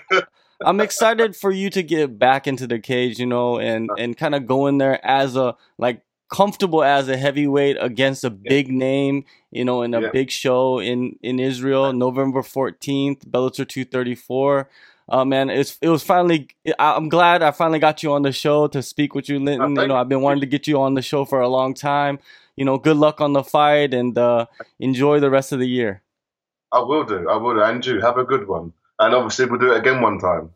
I'm 0.65 0.81
excited 0.81 1.37
for 1.37 1.51
you 1.51 1.71
to 1.71 1.83
get 1.83 2.19
back 2.19 2.47
into 2.47 2.67
the 2.67 2.79
cage, 2.79 3.19
you 3.19 3.27
know, 3.27 3.59
and 3.59 3.91
and 3.99 4.17
kind 4.17 4.35
of 4.35 4.47
go 4.47 4.67
in 4.67 4.79
there 4.79 5.05
as 5.05 5.37
a 5.37 5.57
like 5.79 6.03
comfortable 6.33 6.83
as 6.83 7.09
a 7.09 7.17
heavyweight 7.17 7.77
against 7.81 8.25
a 8.25 8.31
big 8.31 8.69
yeah. 8.69 8.79
name, 8.79 9.25
you 9.51 9.65
know, 9.65 9.83
in 9.83 9.93
a 9.93 10.01
yeah. 10.01 10.11
big 10.13 10.31
show 10.31 10.79
in 10.79 11.19
in 11.23 11.39
Israel, 11.39 11.93
November 11.93 12.43
14th, 12.43 13.27
Bellator 13.27 13.69
234. 13.69 14.69
Uh, 15.09 15.25
man, 15.25 15.51
it's 15.51 15.79
it 15.83 15.89
was 15.89 16.03
finally. 16.03 16.49
I'm 16.79 17.09
glad 17.09 17.43
I 17.43 17.51
finally 17.51 17.81
got 17.81 18.03
you 18.03 18.13
on 18.13 18.23
the 18.23 18.33
show 18.33 18.67
to 18.69 18.83
speak 18.83 19.15
with 19.15 19.29
you, 19.29 19.39
Linton. 19.39 19.77
you 19.77 19.89
know, 19.89 19.97
I've 19.97 20.09
been 20.09 20.23
wanting 20.23 20.41
to 20.41 20.47
get 20.47 20.67
you 20.67 20.81
on 20.81 20.95
the 20.95 21.03
show 21.03 21.25
for 21.25 21.41
a 21.41 21.49
long 21.49 21.75
time. 21.75 22.19
You 22.57 22.65
know, 22.65 22.79
good 22.79 22.97
luck 22.97 23.21
on 23.21 23.33
the 23.33 23.43
fight 23.43 23.95
and 23.95 24.17
uh, 24.17 24.47
enjoy 24.79 25.21
the 25.21 25.31
rest 25.31 25.53
of 25.53 25.59
the 25.59 25.69
year. 25.69 26.03
I 26.73 26.81
will 26.81 27.05
do. 27.05 27.29
I 27.29 27.37
will 27.37 27.55
do. 27.55 27.63
Andrew, 27.63 28.01
have 28.01 28.19
a 28.19 28.25
good 28.25 28.49
one, 28.49 28.73
and 28.99 29.15
obviously 29.15 29.47
we'll 29.47 29.61
do 29.61 29.73
it 29.73 29.79
again 29.79 30.01
one 30.01 30.19
time. 30.19 30.51